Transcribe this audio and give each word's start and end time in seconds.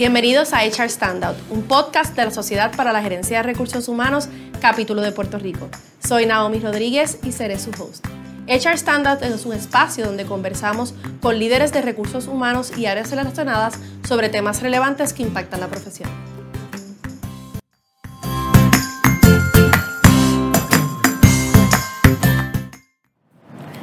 Bienvenidos 0.00 0.54
a 0.54 0.64
HR 0.64 0.88
Standout, 0.88 1.36
un 1.50 1.64
podcast 1.64 2.16
de 2.16 2.24
la 2.24 2.30
Sociedad 2.30 2.74
para 2.74 2.90
la 2.90 3.02
Gerencia 3.02 3.36
de 3.36 3.42
Recursos 3.42 3.86
Humanos, 3.86 4.30
capítulo 4.58 5.02
de 5.02 5.12
Puerto 5.12 5.38
Rico. 5.38 5.68
Soy 6.02 6.24
Naomi 6.24 6.58
Rodríguez 6.58 7.18
y 7.22 7.32
seré 7.32 7.58
su 7.58 7.68
host. 7.72 8.06
HR 8.48 8.78
Standout 8.78 9.20
es 9.20 9.44
un 9.44 9.52
espacio 9.52 10.06
donde 10.06 10.24
conversamos 10.24 10.94
con 11.20 11.38
líderes 11.38 11.74
de 11.74 11.82
recursos 11.82 12.28
humanos 12.28 12.72
y 12.78 12.86
áreas 12.86 13.10
relacionadas 13.10 13.78
sobre 14.08 14.30
temas 14.30 14.62
relevantes 14.62 15.12
que 15.12 15.22
impactan 15.22 15.60
la 15.60 15.68
profesión. 15.68 16.08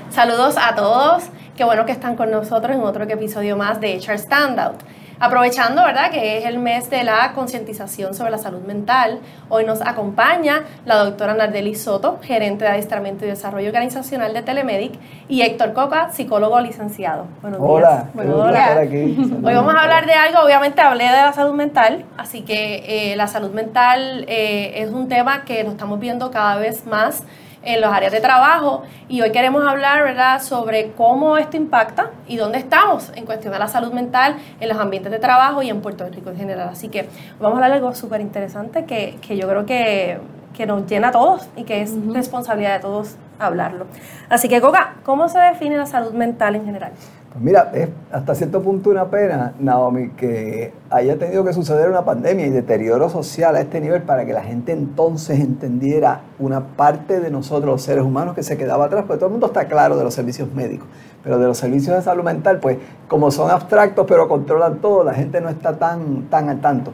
Saludos 0.10 0.56
a 0.60 0.74
todos, 0.74 1.26
qué 1.56 1.64
bueno 1.64 1.86
que 1.86 1.92
están 1.92 2.16
con 2.16 2.32
nosotros 2.32 2.76
en 2.76 2.82
otro 2.82 3.04
episodio 3.04 3.56
más 3.56 3.80
de 3.80 4.00
HR 4.00 4.18
Standout. 4.18 4.97
Aprovechando, 5.20 5.84
¿verdad?, 5.84 6.12
que 6.12 6.38
es 6.38 6.46
el 6.46 6.60
mes 6.60 6.92
de 6.92 7.04
la 7.04 7.34
concientización 7.34 8.14
sobre 8.14 8.30
la 8.30 8.38
salud 8.38 8.62
mental, 8.62 9.20
hoy 9.50 9.66
nos 9.66 9.82
acompaña 9.82 10.64
la 10.86 10.98
doctora 10.98 11.34
Nardeli 11.34 11.74
Soto, 11.74 12.20
gerente 12.22 12.66
de 12.66 12.72
adiestramiento 12.72 13.26
y 13.26 13.30
desarrollo 13.30 13.68
organizacional 13.68 14.34
de 14.36 14.44
Telemedic, 14.44 14.94
y 15.28 15.42
Héctor 15.42 15.74
Coca, 15.74 16.12
psicólogo 16.12 16.60
licenciado. 16.60 17.26
Buenos 17.42 17.60
Hola, 17.62 18.10
días. 18.14 19.18
Hoy 19.44 19.54
vamos 19.56 19.74
a 19.74 19.82
hablar 19.82 20.06
de 20.06 20.14
algo, 20.14 20.42
obviamente 20.42 20.82
hablé 20.82 21.06
de 21.06 21.12
la 21.12 21.34
salud 21.34 21.56
mental, 21.56 22.06
así 22.16 22.44
que 22.44 23.12
eh, 23.12 23.16
la 23.16 23.26
salud 23.28 23.50
mental 23.50 24.24
eh, 24.28 24.84
es 24.84 24.92
un 24.92 25.08
tema 25.08 25.46
que 25.46 25.64
lo 25.64 25.72
estamos 25.72 26.00
viendo 26.00 26.30
cada 26.30 26.58
vez 26.58 26.86
más 26.86 27.24
en 27.68 27.82
las 27.82 27.92
áreas 27.92 28.14
de 28.14 28.22
trabajo 28.22 28.84
y 29.10 29.22
hoy 29.22 29.32
queremos 29.32 29.68
hablar 29.68 30.02
¿verdad? 30.04 30.42
sobre 30.42 30.94
cómo 30.94 31.38
esto 31.38 31.58
impacta 31.58 32.12
y 32.26 32.38
dónde 32.38 32.60
estamos 32.60 33.12
en 33.16 33.26
cuestión 33.26 33.52
de 33.52 33.60
la 33.60 33.68
salud 33.68 33.92
mental 33.92 34.38
en 34.62 34.70
los 34.70 34.78
ambientes 34.78 35.12
de 35.12 35.20
trabajo 35.20 35.62
y 35.62 35.70
en 35.70 35.82
Puerto 35.82 36.08
Rico 36.08 36.30
en 36.30 36.38
general. 36.38 36.70
Así 36.70 36.88
que 36.88 37.10
vamos 37.40 37.56
a 37.56 37.66
hablar 37.66 37.72
de 37.72 37.78
algo 37.78 37.94
súper 37.94 38.22
interesante 38.22 38.86
que, 38.86 39.18
que, 39.22 39.36
yo 39.36 39.50
creo 39.50 39.66
que, 39.66 40.18
que, 40.56 40.66
nos 40.66 40.88
llena 40.88 41.10
a 41.10 41.12
todos 41.12 41.50
y 41.58 41.66
que 41.66 41.82
es 41.82 41.94
responsabilidad 42.08 42.76
de 42.76 42.80
todos 42.80 43.18
hablarlo. 43.38 43.86
Así 44.30 44.48
que, 44.48 44.62
Coca, 44.62 44.96
¿cómo 45.04 45.28
se 45.28 45.38
define 45.40 45.78
la 45.78 45.86
salud 45.86 46.14
mental 46.14 46.56
en 46.56 46.66
general? 46.66 46.94
Pues 47.32 47.44
mira, 47.44 47.72
es 47.74 47.90
hasta 48.12 48.34
cierto 48.36 48.62
punto 48.62 48.90
una 48.90 49.10
pena, 49.10 49.54
Naomi, 49.60 50.12
que 50.12 50.74
haya 50.90 51.20
tenido 51.20 51.44
que 51.44 51.52
suceder 51.52 51.90
una 51.90 52.06
pandemia 52.06 52.48
y 52.48 52.50
deterioro 52.50 53.10
social 53.10 53.56
a 53.56 53.60
este 53.60 53.82
nivel 53.82 54.04
para 54.04 54.26
que 54.26 54.32
la 54.32 54.44
gente 54.44 54.72
entonces 54.72 55.40
entendiera 55.42 56.22
una 56.40 56.62
parte 56.62 57.20
de 57.20 57.30
nosotros, 57.30 57.66
los 57.66 57.82
seres 57.82 58.04
humanos, 58.04 58.34
que 58.34 58.44
se 58.44 58.58
quedaba 58.58 58.86
atrás, 58.86 59.04
porque 59.06 59.20
todo 59.20 59.28
el 59.28 59.32
mundo 59.34 59.48
está 59.48 59.66
claro 59.66 59.98
de 59.98 60.06
los 60.06 60.14
servicios 60.14 60.52
médicos, 60.54 60.88
pero 61.22 61.38
de 61.38 61.48
los 61.48 61.58
servicios 61.58 61.96
de 61.98 62.02
salud 62.02 62.24
mental, 62.24 62.60
pues 62.60 62.78
como 63.10 63.30
son 63.30 63.52
abstractos 63.52 64.06
pero 64.08 64.28
controlan 64.30 64.80
todo, 64.80 65.04
la 65.04 65.14
gente 65.14 65.42
no 65.42 65.50
está 65.50 65.78
tan, 65.78 66.30
tan 66.30 66.48
al 66.48 66.62
tanto. 66.62 66.94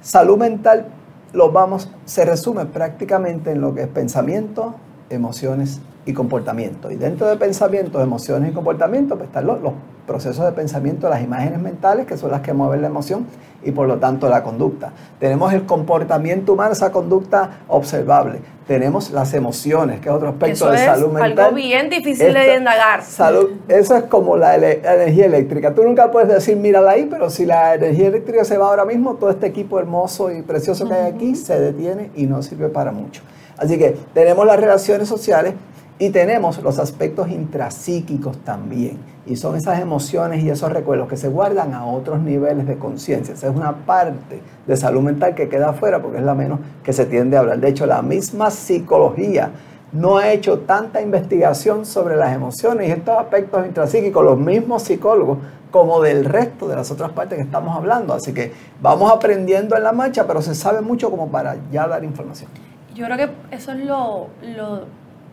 Salud 0.00 0.38
mental 0.38 0.86
lo 1.32 1.50
vamos, 1.50 1.90
se 2.04 2.24
resume 2.24 2.64
prácticamente 2.66 3.50
en 3.50 3.60
lo 3.60 3.74
que 3.74 3.82
es 3.82 3.88
pensamiento, 3.88 4.76
emociones 5.10 5.80
y 6.06 6.12
comportamiento. 6.12 6.90
Y 6.90 6.96
dentro 6.96 7.26
de 7.28 7.36
pensamientos, 7.36 8.02
emociones 8.02 8.50
y 8.50 8.54
comportamiento, 8.54 9.16
pues 9.16 9.28
están 9.28 9.46
los, 9.46 9.58
procesos 10.06 10.44
de 10.44 10.52
pensamiento, 10.52 11.08
las 11.08 11.22
imágenes 11.22 11.58
mentales, 11.60 12.06
que 12.06 12.16
son 12.16 12.30
las 12.30 12.42
que 12.42 12.52
mueven 12.52 12.82
la 12.82 12.88
emoción 12.88 13.26
y 13.62 13.70
por 13.70 13.88
lo 13.88 13.96
tanto 13.96 14.28
la 14.28 14.42
conducta. 14.42 14.92
Tenemos 15.18 15.52
el 15.54 15.64
comportamiento 15.64 16.52
humano, 16.52 16.72
esa 16.72 16.92
conducta 16.92 17.60
observable. 17.68 18.40
Tenemos 18.66 19.10
las 19.10 19.32
emociones, 19.32 20.00
que 20.00 20.08
es 20.08 20.14
otro 20.14 20.28
aspecto 20.28 20.70
de 20.70 20.78
salud 20.78 21.10
mental. 21.12 21.38
Algo 21.38 21.56
bien 21.56 21.88
difícil 21.88 22.34
de 22.34 22.56
indagar. 22.56 23.02
Salud, 23.02 23.50
eso 23.68 23.96
es 23.96 24.04
como 24.04 24.36
la, 24.36 24.56
energía 24.56 25.26
eléctrica. 25.26 25.74
Tú 25.74 25.82
nunca 25.84 26.10
puedes 26.10 26.28
decir, 26.28 26.56
mírala 26.56 26.92
ahí, 26.92 27.06
pero 27.10 27.30
si 27.30 27.46
la 27.46 27.74
energía 27.74 28.08
eléctrica 28.08 28.44
se 28.44 28.58
va 28.58 28.68
ahora 28.68 28.84
mismo, 28.84 29.14
todo 29.14 29.30
este 29.30 29.46
equipo 29.46 29.78
hermoso 29.78 30.30
y 30.30 30.42
precioso 30.42 30.86
que 30.86 30.94
hay 30.94 31.12
aquí 31.12 31.34
se 31.34 31.58
detiene 31.58 32.10
y 32.14 32.26
no 32.26 32.42
sirve 32.42 32.68
para 32.68 32.92
mucho. 32.92 33.22
Así 33.56 33.78
que 33.78 33.96
tenemos 34.12 34.46
las 34.46 34.58
relaciones 34.58 35.08
sociales 35.08 35.54
y 35.98 36.10
tenemos 36.10 36.62
los 36.62 36.78
aspectos 36.78 37.28
intrapsíquicos 37.30 38.38
también. 38.38 38.98
Y 39.26 39.36
son 39.36 39.56
esas 39.56 39.80
emociones 39.80 40.42
y 40.42 40.50
esos 40.50 40.70
recuerdos 40.72 41.08
que 41.08 41.16
se 41.16 41.28
guardan 41.28 41.72
a 41.72 41.86
otros 41.86 42.20
niveles 42.20 42.66
de 42.66 42.76
conciencia. 42.76 43.34
Esa 43.34 43.48
es 43.48 43.56
una 43.56 43.86
parte 43.86 44.40
de 44.66 44.76
salud 44.76 45.02
mental 45.02 45.34
que 45.34 45.48
queda 45.48 45.70
afuera 45.70 46.02
porque 46.02 46.18
es 46.18 46.24
la 46.24 46.34
menos 46.34 46.58
que 46.82 46.92
se 46.92 47.06
tiende 47.06 47.36
a 47.36 47.40
hablar. 47.40 47.58
De 47.58 47.68
hecho, 47.68 47.86
la 47.86 48.02
misma 48.02 48.50
psicología 48.50 49.50
no 49.92 50.18
ha 50.18 50.32
hecho 50.32 50.58
tanta 50.60 51.00
investigación 51.00 51.86
sobre 51.86 52.16
las 52.16 52.34
emociones 52.34 52.88
y 52.88 52.90
estos 52.90 53.16
aspectos 53.16 53.64
intrapsíquicos, 53.64 54.24
los 54.24 54.38
mismos 54.38 54.82
psicólogos, 54.82 55.38
como 55.70 56.00
del 56.00 56.24
resto 56.24 56.68
de 56.68 56.76
las 56.76 56.90
otras 56.90 57.12
partes 57.12 57.36
que 57.36 57.44
estamos 57.44 57.76
hablando. 57.76 58.14
Así 58.14 58.32
que 58.32 58.52
vamos 58.80 59.10
aprendiendo 59.10 59.76
en 59.76 59.84
la 59.84 59.92
marcha, 59.92 60.26
pero 60.26 60.42
se 60.42 60.54
sabe 60.54 60.80
mucho 60.82 61.10
como 61.10 61.28
para 61.30 61.56
ya 61.72 61.86
dar 61.86 62.04
información. 62.04 62.50
Yo 62.94 63.06
creo 63.06 63.16
que 63.16 63.56
eso 63.56 63.72
es 63.72 63.84
lo, 63.84 64.28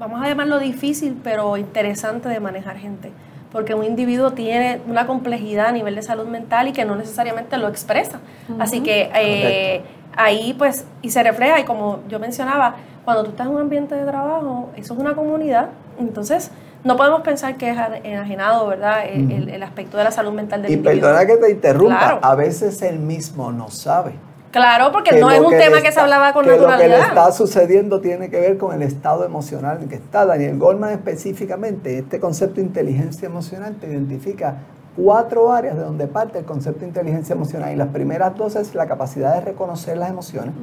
vamos 0.02 0.20
a 0.24 0.28
llamarlo 0.28 0.58
difícil, 0.58 1.16
pero 1.24 1.58
interesante 1.58 2.28
de 2.28 2.40
manejar 2.40 2.78
gente. 2.78 3.12
Porque 3.52 3.76
un 3.76 3.84
individuo 3.84 4.32
tiene 4.32 4.82
una 4.88 5.06
complejidad 5.06 5.68
a 5.68 5.72
nivel 5.72 5.94
de 5.94 6.02
salud 6.02 6.26
mental 6.26 6.68
y 6.70 6.72
que 6.72 6.86
no 6.86 6.96
necesariamente 6.96 7.58
lo 7.58 7.68
expresa. 7.68 8.20
Así 8.60 8.82
que 8.82 9.12
eh, 9.14 9.84
ahí 10.16 10.56
pues, 10.58 10.86
y 11.04 11.12
se 11.12 11.22
refleja, 11.22 11.60
y 11.60 11.66
como 11.66 12.00
yo 12.10 12.18
mencionaba, 12.18 12.78
cuando 13.06 13.24
tú 13.26 13.32
estás 13.32 13.46
en 13.46 13.54
un 13.54 13.62
ambiente 13.62 13.94
de 13.94 14.06
trabajo, 14.06 14.72
eso 14.76 14.94
es 14.94 15.00
una 15.00 15.14
comunidad, 15.14 15.70
entonces 16.00 16.50
no 16.84 16.98
podemos 16.98 17.22
pensar 17.22 17.58
que 17.58 17.70
es 17.70 17.78
enajenado, 18.04 18.66
¿verdad? 18.68 19.04
El, 19.06 19.62
aspecto 19.62 19.98
de 19.98 20.06
la 20.06 20.12
salud 20.12 20.32
mental 20.32 20.64
del 20.64 20.72
individuo. 20.72 20.98
Y 20.98 21.02
perdona 21.02 21.26
que 21.28 21.38
te 21.38 21.52
interrumpa, 21.52 22.20
a 22.22 22.36
veces 22.36 22.82
él 22.82 22.98
mismo 22.98 23.52
no 23.52 23.70
sabe. 23.70 24.14
Claro, 24.52 24.92
porque 24.92 25.20
no 25.20 25.32
es 25.32 25.40
un 25.40 25.52
tema 25.52 25.82
que 25.82 25.92
se 25.92 26.00
hablaba 26.00 26.34
con 26.34 26.44
que 26.46 26.52
naturalidad. 26.52 26.88
Lo 26.88 26.96
que 26.96 27.00
le 27.00 27.08
está 27.08 27.32
sucediendo 27.32 28.02
tiene 28.02 28.30
que 28.30 28.40
ver 28.40 28.58
con 28.58 28.74
el 28.74 28.82
estado 28.82 29.26
emocional 29.26 29.80
en 29.82 29.90
que 29.90 29.96
está. 29.96 30.26
Daniel 30.26 30.58
Goldman 30.58 30.92
específicamente, 30.92 31.98
este 31.98 32.20
concepto 32.20 32.56
de 32.56 32.64
inteligencia 32.64 33.26
emocional 33.26 33.76
te 33.80 33.88
identifica 33.88 34.56
cuatro 34.96 35.54
áreas 35.54 35.78
de 35.78 35.84
donde 35.84 36.08
parte 36.08 36.40
el 36.40 36.46
concepto 36.46 36.82
de 36.82 36.88
inteligencia 36.88 37.34
emocional. 37.34 37.72
Y 37.72 37.76
las 37.78 37.88
primeras 37.90 38.36
dos 38.36 38.56
es 38.56 38.76
la 38.76 38.88
capacidad 38.88 39.36
de 39.36 39.42
reconocer 39.42 39.98
las 39.98 40.10
emociones. 40.10 40.54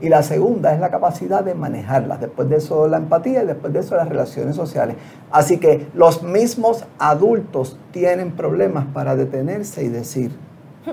Y 0.00 0.08
la 0.08 0.22
segunda 0.24 0.74
es 0.74 0.80
la 0.80 0.90
capacidad 0.90 1.44
de 1.44 1.54
manejarlas. 1.54 2.20
Después 2.20 2.48
de 2.48 2.56
eso 2.56 2.88
la 2.88 2.96
empatía 2.96 3.44
y 3.44 3.46
después 3.46 3.72
de 3.72 3.80
eso 3.80 3.96
las 3.96 4.08
relaciones 4.08 4.56
sociales. 4.56 4.96
Así 5.30 5.58
que 5.58 5.86
los 5.94 6.22
mismos 6.22 6.84
adultos 6.98 7.78
tienen 7.92 8.32
problemas 8.32 8.84
para 8.92 9.14
detenerse 9.14 9.84
y 9.84 9.88
decir, 9.88 10.32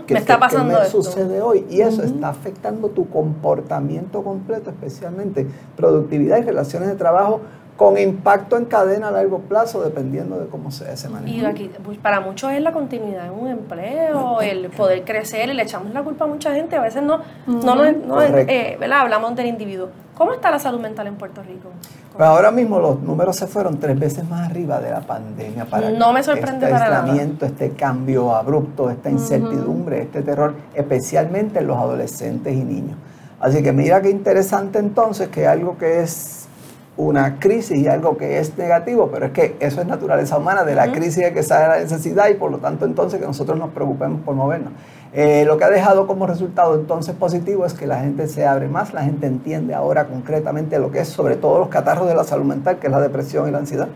¿Qué 0.06 0.14
me 0.14 0.20
está 0.20 0.40
pasando 0.40 0.78
me 0.80 0.86
sucede 0.86 1.42
hoy? 1.42 1.66
Y 1.70 1.82
eso 1.82 2.04
está 2.04 2.30
afectando 2.30 2.90
tu 2.90 3.10
comportamiento 3.10 4.24
completo, 4.24 4.70
especialmente 4.70 5.48
productividad 5.76 6.38
y 6.38 6.42
relaciones 6.42 6.90
de 6.90 6.96
trabajo 6.96 7.42
con 7.80 7.98
impacto 7.98 8.58
en 8.58 8.66
cadena 8.66 9.08
a 9.08 9.12
largo 9.12 9.40
plazo, 9.40 9.82
dependiendo 9.82 10.38
de 10.38 10.48
cómo 10.48 10.70
sea 10.70 10.92
ese 10.92 11.08
manejo. 11.08 11.38
Y 11.38 11.46
aquí, 11.46 11.72
pues, 11.82 11.98
para 11.98 12.20
muchos 12.20 12.52
es 12.52 12.62
la 12.62 12.74
continuidad 12.74 13.28
en 13.28 13.32
un 13.32 13.48
empleo, 13.48 14.42
el 14.42 14.70
poder 14.70 15.06
crecer, 15.06 15.50
y 15.50 15.54
le 15.54 15.64
echamos 15.64 15.94
la 15.94 16.04
culpa 16.04 16.26
a 16.26 16.28
mucha 16.28 16.54
gente, 16.54 16.76
a 16.76 16.82
veces 16.82 17.02
no, 17.02 17.22
no, 17.48 17.76
no, 17.76 18.22
eh, 18.22 18.78
hablamos 18.94 19.34
del 19.38 19.46
individuo. 19.46 19.88
¿Cómo 20.14 20.34
está 20.34 20.52
la 20.52 20.60
salud 20.60 20.82
mental 20.82 21.08
en 21.08 21.16
Puerto 21.16 21.42
Rico? 21.42 21.70
Pues 22.20 22.28
ahora 22.28 22.52
mismo 22.52 22.80
los 22.82 23.02
números 23.02 23.38
se 23.38 23.48
fueron 23.48 23.80
tres 23.80 23.98
veces 23.98 24.28
más 24.28 24.50
arriba 24.50 24.82
de 24.82 24.92
la 24.92 25.00
pandemia 25.00 25.64
para 25.64 25.90
no 25.90 26.12
me 26.12 26.22
sorprende 26.22 26.66
este 26.66 26.78
para 26.78 27.00
aislamiento, 27.00 27.46
este 27.46 27.70
cambio 27.70 28.36
abrupto, 28.36 28.90
esta 28.90 29.10
incertidumbre, 29.10 30.02
este 30.02 30.22
terror, 30.22 30.54
especialmente 30.74 31.60
en 31.60 31.68
los 31.68 31.78
adolescentes 31.78 32.54
y 32.54 32.62
niños. 32.62 32.98
Así 33.40 33.64
que 33.64 33.72
mira 33.72 34.02
qué 34.02 34.10
interesante 34.10 34.80
entonces 34.80 35.30
que 35.30 35.48
algo 35.48 35.78
que 35.78 36.02
es 36.02 36.50
una 36.98 37.40
crisis 37.40 37.78
y 37.78 37.88
algo 37.88 38.18
que 38.18 38.40
es 38.40 38.58
negativo, 38.58 39.10
pero 39.10 39.28
es 39.28 39.32
que 39.32 39.56
eso 39.62 39.80
es 39.80 39.88
naturaleza 39.88 40.38
humana, 40.38 40.66
de 40.66 40.76
la 40.76 40.92
crisis 40.92 41.24
de 41.24 41.32
que 41.32 41.42
sale 41.42 41.70
la 41.70 41.80
necesidad 41.80 42.28
y 42.28 42.34
por 42.34 42.52
lo 42.52 42.58
tanto 42.58 42.84
entonces 42.84 43.22
que 43.22 43.26
nosotros 43.26 43.58
nos 43.58 43.70
preocupemos 43.70 44.20
por 44.24 44.36
movernos. 44.36 44.74
Eh, 45.12 45.44
lo 45.46 45.58
que 45.58 45.64
ha 45.64 45.70
dejado 45.70 46.06
como 46.06 46.28
resultado 46.28 46.76
entonces 46.76 47.16
positivo 47.16 47.66
es 47.66 47.74
que 47.74 47.88
la 47.88 48.00
gente 48.00 48.28
se 48.28 48.46
abre 48.46 48.68
más, 48.68 48.94
la 48.94 49.02
gente 49.02 49.26
entiende 49.26 49.74
ahora 49.74 50.06
concretamente 50.06 50.78
lo 50.78 50.92
que 50.92 51.00
es 51.00 51.08
sobre 51.08 51.36
todo 51.36 51.58
los 51.58 51.70
catarros 51.70 52.08
de 52.08 52.14
la 52.14 52.24
salud 52.24 52.46
mental, 52.46 52.78
que 52.78 52.88
es 52.88 52.92
la 52.92 53.02
depresión 53.02 53.48
y 53.48 53.52
la 53.52 53.58
ansiedad, 53.58 53.88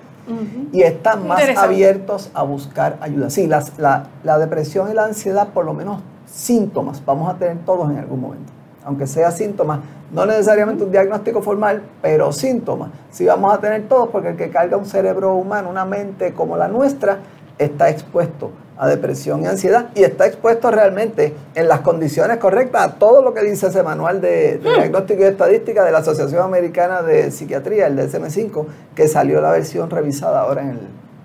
y 0.71 0.81
están 0.81 1.27
más 1.27 1.43
abiertos 1.55 2.31
a 2.33 2.41
buscar 2.41 2.97
ayuda. 2.99 3.29
Sí, 3.29 3.45
las, 3.45 3.77
la, 3.77 4.07
la 4.23 4.39
depresión 4.39 4.89
y 4.89 4.95
la 4.95 5.05
ansiedad, 5.05 5.49
por 5.49 5.65
lo 5.65 5.75
menos 5.75 6.01
síntomas, 6.25 7.03
vamos 7.05 7.31
a 7.31 7.37
tener 7.37 7.57
todos 7.63 7.91
en 7.91 7.99
algún 7.99 8.21
momento 8.21 8.51
aunque 8.85 9.07
sea 9.07 9.31
síntomas, 9.31 9.79
no 10.11 10.25
necesariamente 10.25 10.83
un 10.83 10.91
diagnóstico 10.91 11.41
formal, 11.41 11.83
pero 12.01 12.33
síntomas. 12.33 12.89
Si 13.11 13.25
vamos 13.25 13.53
a 13.53 13.59
tener 13.59 13.87
todos, 13.87 14.09
porque 14.09 14.29
el 14.29 14.35
que 14.35 14.49
carga 14.49 14.75
un 14.75 14.85
cerebro 14.85 15.35
humano, 15.35 15.69
una 15.69 15.85
mente 15.85 16.33
como 16.33 16.57
la 16.57 16.67
nuestra, 16.67 17.19
está 17.57 17.89
expuesto 17.89 18.51
a 18.77 18.87
depresión 18.87 19.43
y 19.43 19.45
ansiedad 19.45 19.89
y 19.95 20.03
está 20.03 20.25
expuesto 20.25 20.71
realmente 20.71 21.33
en 21.55 21.67
las 21.67 21.81
condiciones 21.81 22.37
correctas 22.37 22.81
a 22.81 22.93
todo 22.95 23.21
lo 23.21 23.33
que 23.33 23.41
dice 23.41 23.67
ese 23.67 23.83
manual 23.83 24.21
de, 24.21 24.59
hmm. 24.59 24.63
diagnóstico 24.63 25.21
y 25.21 25.25
estadística 25.25 25.83
de 25.83 25.91
la 25.91 25.99
Asociación 25.99 26.41
Americana 26.41 27.01
de 27.01 27.31
Psiquiatría, 27.31 27.87
el 27.87 27.97
DSM-5, 27.97 28.65
que 28.95 29.07
salió 29.07 29.41
la 29.41 29.51
versión 29.51 29.89
revisada 29.89 30.41
ahora 30.41 30.61
en 30.61 30.69
el 30.69 30.79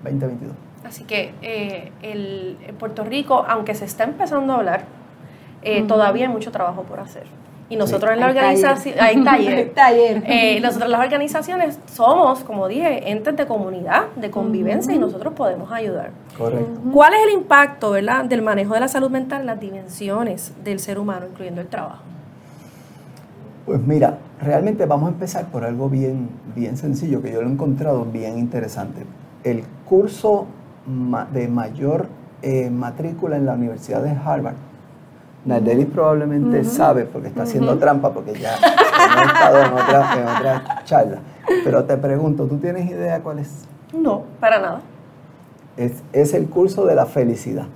2022. 0.05 0.55
Así 0.85 1.05
que 1.05 1.35
eh, 1.43 1.93
el, 2.03 2.59
en 2.67 2.77
Puerto 2.77 3.05
Rico, 3.05 3.45
aunque 3.47 3.75
se 3.75 3.85
está 3.85 4.05
empezando 4.05 4.55
a 4.55 4.57
hablar, 4.57 4.85
eh, 5.63 5.85
todavía 5.87 6.27
hay 6.27 6.33
mucho 6.33 6.51
trabajo 6.51 6.83
por 6.85 7.01
hacer. 7.01 7.25
Y 7.71 7.77
nosotros 7.77 8.13
en 8.13 8.21
la 8.21 8.29
organización, 8.29 8.95
hay 8.99 9.23
taller. 9.23 9.71
taller. 9.75 10.23
Eh, 10.27 10.59
nosotros 10.61 10.89
las 10.89 11.01
organizaciones 11.01 11.79
somos, 11.93 12.41
como 12.41 12.67
dije, 12.67 13.11
entes 13.11 13.37
de 13.37 13.47
comunidad, 13.47 14.07
de 14.17 14.31
convivencia 14.31 14.95
y 14.95 14.99
nosotros 14.99 15.35
podemos 15.35 15.71
ayudar. 15.71 16.11
Correcto. 16.37 16.81
¿Cuál 16.93 17.13
es 17.15 17.21
el 17.29 17.35
impacto 17.35 17.91
¿verdad? 17.91 18.25
del 18.25 18.41
manejo 18.41 18.73
de 18.73 18.81
la 18.81 18.89
salud 18.89 19.11
mental 19.11 19.43
en 19.43 19.47
las 19.47 19.61
dimensiones 19.61 20.53
del 20.65 20.81
ser 20.81 20.99
humano, 20.99 21.27
incluyendo 21.31 21.61
el 21.61 21.67
trabajo? 21.67 22.03
Pues 23.67 23.83
mira, 23.83 24.17
realmente 24.41 24.87
vamos 24.87 25.11
a 25.11 25.13
empezar 25.13 25.49
por 25.49 25.63
algo 25.63 25.91
bien, 25.91 26.31
bien 26.57 26.79
sencillo, 26.79 27.21
que 27.21 27.33
yo 27.33 27.43
lo 27.43 27.49
he 27.49 27.53
encontrado 27.53 28.07
bien 28.07 28.39
interesante. 28.39 29.05
El 29.45 29.63
curso 29.85 30.47
de 31.33 31.49
mayor 31.49 32.07
eh, 32.41 32.71
matrícula 32.71 33.37
en 33.37 33.45
la 33.45 33.53
Universidad 33.53 34.03
de 34.03 34.11
Harvard 34.11 34.55
Nadeli 35.45 35.85
probablemente 35.85 36.65
sabe 36.65 37.05
porque 37.05 37.29
está 37.29 37.45
haciendo 37.45 37.79
trampa 37.79 38.13
porque 38.13 38.35
ya 38.39 38.55
ha 38.55 39.23
estado 39.23 39.63
en 39.63 39.73
otra, 39.73 40.83
charla. 40.85 41.19
Pero 41.65 41.85
te 41.85 41.97
pregunto, 41.97 42.47
¿tú 42.47 42.59
tienes 42.59 42.91
idea 42.91 43.21
cuál 43.21 43.39
es? 43.39 43.65
No, 43.93 44.25
para 44.41 44.61
nada. 44.61 44.81
Es, 45.77 46.35
el 46.35 46.49
curso 46.49 46.85
de 46.85 46.95
la 46.95 47.07
felicidad, 47.07 47.67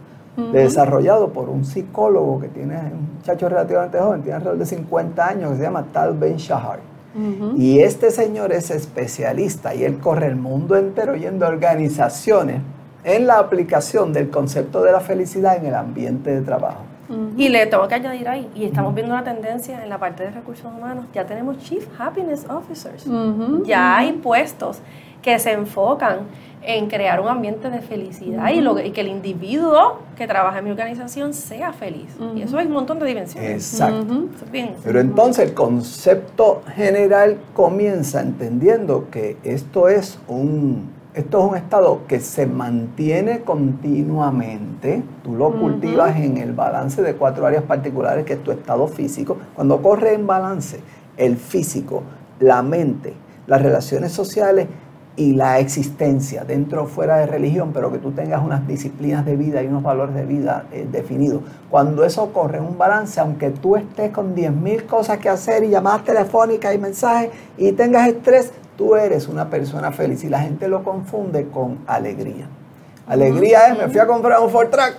desarrollado 0.53 1.29
por 1.32 1.49
un 1.49 1.64
psicólogo 1.64 2.41
que 2.41 2.49
tiene, 2.49 2.76
un 2.76 3.17
muchacho 3.19 3.49
relativamente 3.49 3.99
joven, 3.99 4.23
tiene 4.23 4.37
alrededor 4.37 4.59
de 4.59 4.67
50 4.67 5.26
años, 5.26 5.50
que 5.53 5.56
se 5.56 5.62
llama 5.62 5.87
Tal 5.93 6.14
Ben 6.14 6.37
Shahar. 6.37 6.81
Y 7.56 7.81
este 7.81 8.11
señor 8.11 8.53
es 8.53 8.70
especialista 8.70 9.75
y 9.75 9.85
él 9.85 9.99
corre 9.99 10.26
el 10.26 10.37
mundo 10.37 10.76
entero 10.76 11.14
yendo 11.14 11.44
a 11.44 11.50
organizaciones 11.50 12.62
en 13.05 13.26
la 13.26 13.38
aplicación 13.38 14.12
del 14.12 14.31
concepto 14.31 14.82
de 14.82 14.93
la 14.93 15.00
felicidad 15.00 15.56
en 15.56 15.67
el 15.67 15.75
ambiente 15.75 16.31
de 16.31 16.41
trabajo. 16.41 16.92
Y 17.37 17.49
le 17.49 17.67
tengo 17.67 17.87
que 17.88 17.94
añadir 17.94 18.29
ahí, 18.29 18.49
y 18.55 18.64
estamos 18.64 18.94
viendo 18.94 19.12
una 19.12 19.25
tendencia 19.25 19.82
en 19.82 19.88
la 19.88 19.99
parte 19.99 20.23
de 20.23 20.31
recursos 20.31 20.67
humanos, 20.67 21.06
ya 21.12 21.26
tenemos 21.26 21.59
Chief 21.59 21.87
Happiness 21.99 22.47
Officers, 22.49 23.06
ya 23.64 23.99
hay 23.99 24.12
puestos 24.12 24.81
que 25.23 25.38
se 25.38 25.53
enfocan 25.53 26.26
en 26.64 26.88
crear 26.88 27.20
un 27.20 27.29
ambiente 27.29 27.70
de 27.70 27.81
felicidad 27.81 28.50
y, 28.50 28.61
lo, 28.61 28.79
y, 28.79 28.91
que 28.91 29.00
el 29.00 29.09
individuo 29.09 29.99
que 30.17 30.26
trabaja 30.26 30.59
en 30.59 30.64
mi 30.64 30.70
organización 30.70 31.35
sea 31.35 31.73
feliz. 31.73 32.17
Y 32.37 32.43
eso 32.43 32.59
hay 32.59 32.67
un 32.67 32.73
montón 32.73 32.99
de 32.99 33.06
dimensiones. 33.06 33.73
Exacto. 33.73 34.29
Pero 34.85 35.00
entonces 35.00 35.49
el 35.49 35.55
concepto 35.55 36.62
general 36.75 37.38
comienza 37.53 38.20
entendiendo 38.20 39.09
que 39.11 39.37
esto 39.43 39.88
es 39.88 40.19
un 40.29 41.01
esto 41.14 41.44
es 41.44 41.50
un 41.50 41.56
estado 41.56 42.00
que 42.09 42.20
se 42.20 42.47
mantiene 42.47 43.43
continuamente, 43.43 45.03
tú 45.23 45.35
lo 45.35 45.53
cultivas 45.53 46.17
en 46.17 46.38
el 46.38 46.55
balance 46.55 47.03
de 47.03 47.14
cuatro 47.14 47.47
áreas 47.47 47.64
particulares, 47.64 48.25
que 48.25 48.35
es 48.35 48.43
tu 48.43 48.50
estado 48.50 48.88
físico. 48.88 49.37
Cuando 49.55 49.82
corre 49.82 50.14
en 50.14 50.26
balance 50.26 50.81
el 51.19 51.37
físico, 51.37 52.03
la 52.41 52.62
mente, 52.62 53.12
las 53.47 53.61
relaciones 53.61 54.12
sociales 54.12 54.69
y 55.14 55.35
la 55.35 55.59
existencia, 55.59 56.44
dentro 56.44 56.85
o 56.85 56.87
fuera 56.87 57.19
de 57.19 57.26
religión, 57.26 57.73
pero 57.75 57.93
que 57.93 57.99
tú 57.99 58.12
tengas 58.12 58.43
unas 58.43 58.67
disciplinas 58.67 59.26
de 59.26 59.37
vida 59.37 59.62
y 59.62 59.67
unos 59.67 59.82
valores 59.82 60.14
de 60.14 60.25
vida 60.25 60.64
eh, 60.73 60.88
definidos. 60.91 61.43
Cuando 61.69 62.05
eso 62.05 62.23
ocurre 62.23 62.56
en 62.56 62.64
un 62.64 62.79
balance, 62.79 63.20
aunque 63.20 63.50
tú 63.50 63.76
estés 63.76 64.11
con 64.12 64.35
10.000 64.35 64.87
cosas 64.87 65.19
que 65.19 65.29
hacer 65.29 65.64
y 65.64 65.69
llamadas 65.69 66.05
telefónicas 66.05 66.75
y 66.75 66.79
mensajes 66.79 67.31
y 67.59 67.73
tengas 67.73 68.09
estrés, 68.09 68.53
tú 68.77 68.97
eres 68.97 69.29
una 69.29 69.51
persona 69.51 69.93
feliz 69.93 70.25
y 70.25 70.29
la 70.29 70.41
gente 70.41 70.69
lo 70.69 70.83
confunde 70.85 71.49
con 71.49 71.79
alegría. 71.87 72.47
Alegría 73.07 73.69
es, 73.69 73.79
me 73.79 73.89
fui 73.89 73.99
a 73.99 74.07
comprar 74.07 74.41
un 74.41 74.51
Ford 74.51 74.71
Track 74.71 74.97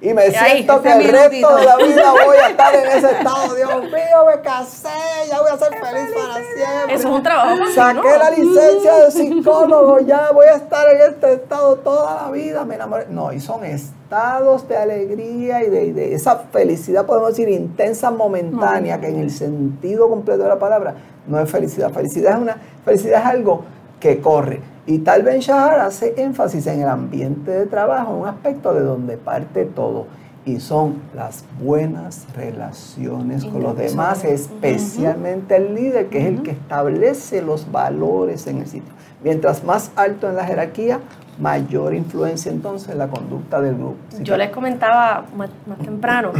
y 0.00 0.14
me 0.14 0.30
siento 0.30 0.80
que 0.80 0.92
el 0.92 1.08
resto 1.08 1.56
de 1.56 1.64
la 1.64 1.76
vida 1.76 2.12
voy 2.12 2.36
a 2.36 2.48
estar 2.50 2.74
en 2.74 2.86
ese 2.86 3.10
estado. 3.10 3.54
Dios 3.54 3.82
mío, 3.82 4.26
me 4.26 4.40
casé, 4.42 4.88
ya 5.28 5.40
voy 5.40 5.50
a 5.50 5.58
ser 5.58 5.70
feliz 5.70 6.14
para 6.14 6.34
siempre. 6.34 6.94
Eso 6.94 7.08
es 7.08 7.14
un 7.14 7.22
trabajo. 7.22 7.56
Saqué 7.74 8.18
la 8.18 8.30
licencia 8.30 8.94
de 8.94 9.10
psicólogo, 9.10 9.98
ya 10.00 10.30
voy 10.32 10.46
a 10.46 10.56
estar 10.56 10.88
en 10.94 11.12
este 11.12 11.32
estado 11.32 11.76
toda 11.76 12.22
la 12.22 12.30
vida. 12.30 12.64
Me 12.64 12.76
enamoré. 12.76 13.06
No, 13.10 13.32
y 13.32 13.40
son 13.40 13.64
estados 13.64 14.68
de 14.68 14.76
alegría 14.76 15.64
y 15.64 15.70
de, 15.70 15.92
de 15.92 16.14
esa 16.14 16.36
felicidad, 16.36 17.04
podemos 17.04 17.30
decir, 17.30 17.48
intensa, 17.48 18.12
momentánea, 18.12 19.00
que 19.00 19.08
en 19.08 19.18
el 19.18 19.32
sentido 19.32 20.08
completo 20.08 20.44
de 20.44 20.48
la 20.48 20.58
palabra 20.60 20.94
no 21.26 21.40
es 21.40 21.50
felicidad. 21.50 21.90
Felicidad 21.90 22.34
es, 22.34 22.38
una, 22.38 22.56
felicidad 22.84 23.20
es 23.20 23.26
algo 23.26 23.64
que 23.98 24.20
corre. 24.20 24.60
Y 24.88 25.00
tal 25.00 25.22
Ben 25.22 25.40
Shahar 25.40 25.80
hace 25.80 26.14
énfasis 26.16 26.66
en 26.66 26.80
el 26.80 26.88
ambiente 26.88 27.50
de 27.50 27.66
trabajo, 27.66 28.14
un 28.14 28.26
aspecto 28.26 28.72
de 28.72 28.80
donde 28.80 29.18
parte 29.18 29.66
todo. 29.66 30.06
Y 30.46 30.60
son 30.60 31.02
las 31.14 31.44
buenas 31.62 32.26
relaciones 32.34 33.44
con 33.44 33.62
los 33.62 33.76
demás, 33.76 34.24
especialmente 34.24 35.56
el 35.56 35.74
líder, 35.74 36.08
que 36.08 36.20
es 36.20 36.26
el 36.28 36.42
que 36.42 36.52
establece 36.52 37.42
los 37.42 37.70
valores 37.70 38.46
en 38.46 38.60
el 38.60 38.66
sitio. 38.66 38.90
Mientras 39.22 39.62
más 39.62 39.92
alto 39.94 40.26
en 40.26 40.36
la 40.36 40.46
jerarquía, 40.46 41.00
mayor 41.38 41.94
influencia 41.94 42.50
entonces 42.50 42.88
en 42.88 42.96
la 42.96 43.08
conducta 43.08 43.60
del 43.60 43.74
grupo. 43.74 43.98
Yo 44.22 44.38
les 44.38 44.48
comentaba 44.48 45.26
más, 45.36 45.50
temprano 45.84 46.32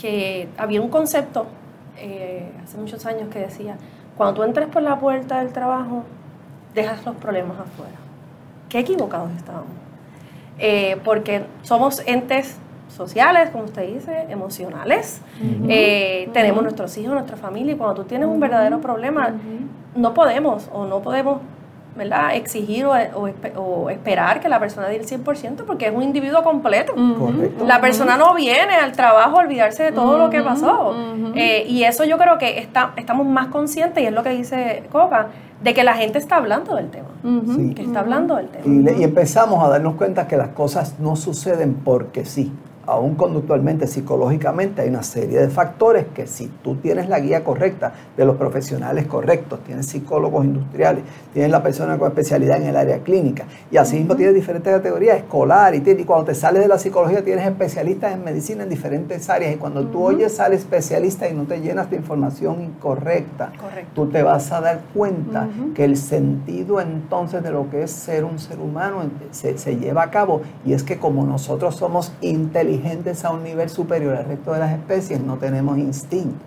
que 0.00 0.48
había 0.56 0.80
un 0.80 0.90
concepto 0.90 1.46
eh, 1.98 2.52
hace 2.62 2.78
muchos 2.78 3.04
años 3.04 3.30
que 3.30 3.40
decía, 3.40 3.78
cuando 4.16 4.34
tú 4.34 4.42
entres 4.44 4.68
por 4.68 4.82
la 4.82 4.96
puerta 5.00 5.40
del 5.40 5.52
trabajo, 5.52 6.04
dejas 6.74 7.04
los 7.04 7.16
problemas 7.16 7.58
afuera. 7.58 7.96
Qué 8.68 8.80
equivocados 8.80 9.30
estamos. 9.36 9.68
Eh, 10.58 11.00
porque 11.04 11.44
somos 11.62 12.02
entes 12.06 12.58
sociales, 12.88 13.50
como 13.50 13.64
usted 13.64 13.94
dice, 13.94 14.26
emocionales. 14.28 15.22
Eh, 15.68 16.28
tenemos 16.32 16.62
nuestros 16.62 16.96
hijos, 16.98 17.14
nuestra 17.14 17.36
familia, 17.36 17.74
y 17.74 17.76
cuando 17.76 18.02
tú 18.02 18.04
tienes 18.04 18.28
un 18.28 18.40
verdadero 18.40 18.80
problema, 18.80 19.34
no 19.94 20.12
podemos 20.14 20.68
o 20.72 20.86
no 20.86 21.00
podemos 21.00 21.40
¿verdad? 21.96 22.34
exigir 22.34 22.86
o, 22.86 23.88
esperar 23.88 24.40
que 24.40 24.48
la 24.48 24.58
persona 24.58 24.88
dé 24.88 24.96
el 24.96 25.06
100% 25.06 25.64
porque 25.66 25.86
es 25.86 25.94
un 25.94 26.02
individuo 26.02 26.42
completo. 26.42 26.94
La 27.64 27.80
persona 27.80 28.16
no 28.16 28.34
viene 28.34 28.74
al 28.74 28.92
trabajo 28.92 29.38
a 29.38 29.40
olvidarse 29.40 29.84
de 29.84 29.92
todo 29.92 30.18
lo 30.18 30.30
que 30.30 30.42
pasó. 30.42 30.94
Eh, 31.34 31.64
y 31.68 31.84
eso 31.84 32.04
yo 32.04 32.18
creo 32.18 32.38
que 32.38 32.58
está, 32.58 32.92
estamos 32.96 33.26
más 33.26 33.48
conscientes, 33.48 34.02
y 34.02 34.06
es 34.06 34.12
lo 34.12 34.22
que 34.22 34.30
dice 34.30 34.82
Coca, 34.90 35.28
de 35.62 35.74
que 35.74 35.84
la 35.84 35.94
gente 35.94 36.18
está 36.18 36.36
hablando 36.36 36.74
del 36.74 36.90
tema. 36.90 37.08
Que 37.74 37.82
está 37.82 38.00
hablando 38.00 38.36
del 38.36 38.48
tema. 38.48 38.92
y 38.92 39.04
empezamos 39.04 39.62
a 39.64 39.68
darnos 39.68 39.94
cuenta 39.94 40.26
que 40.26 40.36
las 40.36 40.48
cosas 40.48 40.98
no 40.98 41.16
suceden 41.16 41.74
porque 41.74 42.24
sí 42.24 42.52
aún 42.90 43.14
conductualmente, 43.14 43.86
psicológicamente, 43.86 44.82
hay 44.82 44.88
una 44.88 45.04
serie 45.04 45.38
de 45.38 45.48
factores 45.48 46.06
que 46.12 46.26
si 46.26 46.48
tú 46.62 46.74
tienes 46.76 47.08
la 47.08 47.20
guía 47.20 47.44
correcta 47.44 47.92
de 48.16 48.24
los 48.24 48.36
profesionales 48.36 49.06
correctos, 49.06 49.60
tienes 49.60 49.86
psicólogos 49.86 50.44
industriales, 50.44 51.04
tienes 51.32 51.52
la 51.52 51.62
persona 51.62 51.96
con 51.98 52.08
especialidad 52.08 52.56
en 52.56 52.68
el 52.68 52.76
área 52.76 52.98
clínica, 52.98 53.44
y 53.70 53.76
así 53.76 53.96
mismo 53.96 54.16
tienes 54.16 54.34
diferentes 54.34 54.72
categorías, 54.72 55.18
escolar, 55.18 55.74
y, 55.74 55.78
y, 55.78 56.04
cuando 56.04 56.26
te 56.26 56.34
sales 56.34 56.62
de 56.62 56.68
la 56.68 56.78
psicología 56.78 57.22
tienes 57.22 57.46
especialistas 57.46 58.12
en 58.12 58.24
medicina 58.24 58.64
en 58.64 58.68
diferentes 58.68 59.30
áreas, 59.30 59.54
y 59.54 59.56
cuando 59.56 59.84
tú 59.84 60.04
oyes 60.04 60.40
al 60.40 60.52
especialista 60.52 61.28
y 61.28 61.34
no 61.34 61.44
te 61.44 61.60
llenas 61.60 61.90
de 61.90 61.96
información 61.96 62.60
incorrecta, 62.60 63.52
tú 63.94 64.06
te 64.08 64.22
vas 64.24 64.50
a 64.50 64.60
dar 64.60 64.80
cuenta 64.92 65.48
que 65.74 65.84
el 65.84 65.96
sentido 65.96 66.80
entonces 66.80 67.42
de 67.42 67.52
lo 67.52 67.70
que 67.70 67.84
es 67.84 67.92
ser 67.92 68.24
un 68.24 68.38
ser 68.40 68.58
humano 68.58 69.02
se, 69.30 69.58
se 69.58 69.76
lleva 69.76 70.02
a 70.02 70.10
cabo, 70.10 70.42
y 70.64 70.72
es 70.72 70.82
que 70.82 70.98
como 70.98 71.24
nosotros 71.24 71.76
somos 71.76 72.12
inteligentes, 72.20 72.79
inteligentes 72.80 73.24
a 73.24 73.30
un 73.30 73.44
nivel 73.44 73.68
superior 73.68 74.16
al 74.16 74.24
resto 74.24 74.52
de 74.52 74.60
las 74.60 74.72
especies, 74.72 75.20
no 75.20 75.36
tenemos 75.36 75.78
instinto. 75.78 76.38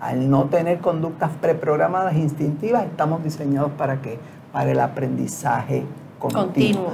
Al 0.00 0.30
no 0.30 0.44
tener 0.44 0.78
conductas 0.78 1.30
preprogramadas 1.40 2.14
instintivas, 2.14 2.84
estamos 2.84 3.22
diseñados 3.22 3.72
para 3.72 4.00
qué? 4.00 4.18
Para 4.52 4.70
el 4.70 4.80
aprendizaje 4.80 5.84
continuo. 6.18 6.92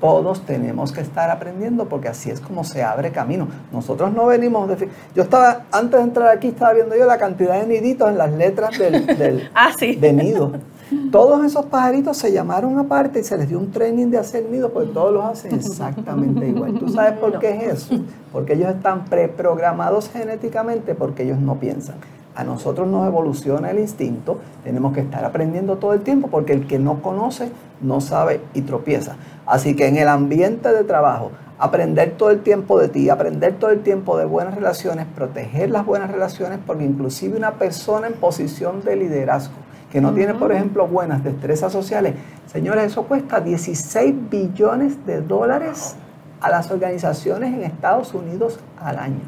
Todos 0.00 0.42
tenemos 0.42 0.92
que 0.92 1.00
estar 1.00 1.30
aprendiendo 1.30 1.88
porque 1.88 2.08
así 2.08 2.30
es 2.30 2.40
como 2.40 2.62
se 2.64 2.82
abre 2.82 3.10
camino. 3.10 3.48
Nosotros 3.72 4.12
no 4.12 4.26
venimos 4.26 4.68
de... 4.68 4.88
Yo 5.14 5.22
estaba, 5.22 5.62
antes 5.72 5.98
de 5.98 6.04
entrar 6.04 6.28
aquí, 6.28 6.48
estaba 6.48 6.72
viendo 6.72 6.96
yo 6.96 7.06
la 7.06 7.18
cantidad 7.18 7.60
de 7.60 7.66
niditos 7.66 8.10
en 8.10 8.18
las 8.18 8.32
letras 8.32 8.78
del, 8.78 9.06
del 9.06 9.50
ah, 9.54 9.72
de 9.80 10.12
nido. 10.12 10.52
Todos 11.10 11.44
esos 11.44 11.66
pajaritos 11.66 12.16
se 12.16 12.32
llamaron 12.32 12.78
aparte 12.78 13.20
y 13.20 13.24
se 13.24 13.36
les 13.36 13.48
dio 13.48 13.58
un 13.58 13.70
training 13.70 14.06
de 14.06 14.18
hacer 14.18 14.44
nidos 14.48 14.70
porque 14.72 14.92
todos 14.92 15.12
los 15.12 15.24
hacen 15.24 15.54
exactamente 15.54 16.48
igual. 16.48 16.78
¿Tú 16.78 16.88
sabes 16.88 17.18
por 17.18 17.38
qué 17.38 17.56
es 17.56 17.72
eso? 17.74 17.96
Porque 18.32 18.54
ellos 18.54 18.74
están 18.74 19.04
preprogramados 19.06 20.10
genéticamente 20.10 20.94
porque 20.94 21.24
ellos 21.24 21.38
no 21.38 21.56
piensan. 21.56 21.96
A 22.34 22.44
nosotros 22.44 22.86
nos 22.86 23.06
evoluciona 23.06 23.70
el 23.70 23.78
instinto, 23.78 24.38
tenemos 24.62 24.92
que 24.92 25.00
estar 25.00 25.24
aprendiendo 25.24 25.76
todo 25.76 25.94
el 25.94 26.02
tiempo 26.02 26.28
porque 26.28 26.52
el 26.52 26.66
que 26.66 26.78
no 26.78 27.00
conoce 27.00 27.50
no 27.80 28.00
sabe 28.02 28.40
y 28.52 28.60
tropieza. 28.60 29.16
Así 29.46 29.74
que 29.74 29.86
en 29.86 29.96
el 29.96 30.08
ambiente 30.08 30.70
de 30.70 30.84
trabajo, 30.84 31.30
aprender 31.58 32.12
todo 32.18 32.30
el 32.30 32.42
tiempo 32.42 32.78
de 32.78 32.88
ti, 32.88 33.08
aprender 33.08 33.54
todo 33.54 33.70
el 33.70 33.80
tiempo 33.80 34.18
de 34.18 34.26
buenas 34.26 34.54
relaciones, 34.54 35.06
proteger 35.14 35.70
las 35.70 35.86
buenas 35.86 36.10
relaciones 36.10 36.58
porque 36.66 36.84
inclusive 36.84 37.38
una 37.38 37.52
persona 37.52 38.06
en 38.06 38.12
posición 38.12 38.84
de 38.84 38.96
liderazgo 38.96 39.65
que 39.90 40.00
no 40.00 40.12
tiene, 40.12 40.34
por 40.34 40.52
ejemplo, 40.52 40.86
buenas 40.86 41.22
destrezas 41.22 41.72
sociales, 41.72 42.14
señores, 42.46 42.84
eso 42.86 43.04
cuesta 43.04 43.40
16 43.40 44.14
billones 44.30 45.06
de 45.06 45.20
dólares 45.22 45.96
a 46.40 46.50
las 46.50 46.70
organizaciones 46.70 47.54
en 47.54 47.62
Estados 47.62 48.12
Unidos 48.14 48.58
al 48.80 48.98
año. 48.98 49.20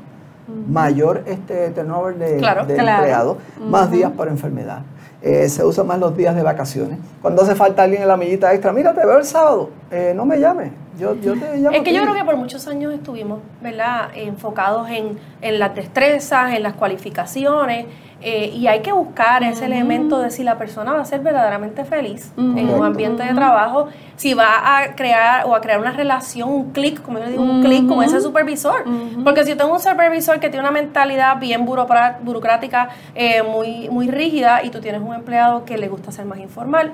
mayor 0.68 1.22
este 1.26 1.70
turnover 1.70 2.16
de, 2.16 2.40
de 2.40 2.76
empleados, 2.76 3.36
más 3.60 3.90
días 3.90 4.10
por 4.12 4.28
enfermedad. 4.28 4.80
Eh, 5.20 5.48
se 5.48 5.64
usan 5.64 5.86
más 5.86 5.98
los 5.98 6.16
días 6.16 6.34
de 6.36 6.42
vacaciones. 6.42 6.98
Cuando 7.20 7.42
hace 7.42 7.54
falta 7.56 7.82
alguien 7.82 8.02
en 8.02 8.08
la 8.08 8.16
millita 8.16 8.52
extra, 8.52 8.72
mira, 8.72 8.94
te 8.94 9.04
veo 9.04 9.18
el 9.18 9.24
sábado, 9.24 9.70
eh, 9.90 10.12
no 10.14 10.24
me 10.24 10.38
llames, 10.38 10.70
yo, 10.98 11.16
yo 11.16 11.34
te 11.34 11.56
llamo. 11.56 11.76
Es 11.76 11.82
que 11.82 11.92
yo 11.92 12.02
creo 12.02 12.14
que 12.14 12.24
por 12.24 12.36
muchos 12.36 12.66
años 12.68 12.94
estuvimos, 12.94 13.40
¿verdad?, 13.60 14.10
enfocados 14.14 14.88
en, 14.90 15.18
en 15.42 15.58
las 15.58 15.74
destrezas, 15.74 16.54
en 16.54 16.62
las 16.62 16.74
cualificaciones. 16.74 17.86
Eh, 18.20 18.50
y 18.52 18.66
hay 18.66 18.80
que 18.80 18.90
buscar 18.90 19.44
ese 19.44 19.66
elemento 19.66 20.18
de 20.18 20.32
si 20.32 20.42
la 20.42 20.58
persona 20.58 20.92
va 20.92 21.02
a 21.02 21.04
ser 21.04 21.20
verdaderamente 21.20 21.84
feliz 21.84 22.32
en 22.36 22.68
un 22.68 22.84
ambiente 22.84 23.22
de 23.22 23.32
trabajo, 23.32 23.88
si 24.16 24.34
va 24.34 24.78
a 24.78 24.96
crear 24.96 25.46
o 25.46 25.54
a 25.54 25.60
crear 25.60 25.78
una 25.78 25.92
relación, 25.92 26.48
un 26.48 26.72
clic, 26.72 27.00
como 27.00 27.20
yo 27.20 27.26
digo, 27.26 27.42
un 27.44 27.62
clic 27.62 27.86
con 27.86 28.02
ese 28.02 28.20
supervisor. 28.20 28.82
Porque 29.22 29.44
si 29.44 29.50
yo 29.50 29.56
tengo 29.56 29.72
un 29.72 29.78
supervisor 29.80 30.40
que 30.40 30.48
tiene 30.48 30.64
una 30.64 30.72
mentalidad 30.72 31.38
bien 31.38 31.64
burocrática, 31.64 32.88
eh, 33.14 33.42
muy, 33.44 33.88
muy 33.88 34.10
rígida, 34.10 34.64
y 34.64 34.70
tú 34.70 34.80
tienes 34.80 35.00
un 35.00 35.14
empleado 35.14 35.64
que 35.64 35.78
le 35.78 35.88
gusta 35.88 36.10
ser 36.10 36.24
más 36.24 36.38
informal, 36.38 36.90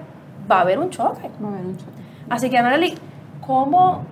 va 0.51 0.59
a 0.59 0.61
haber 0.61 0.79
un 0.79 0.91
choque. 0.91 1.31
Va 1.43 1.49
a 1.49 1.53
haber 1.53 1.67
un 1.67 1.77
choque. 1.79 1.91
Así 2.29 2.51
que, 2.51 2.59
Anneli, 2.59 2.99
¿cómo 3.47 4.05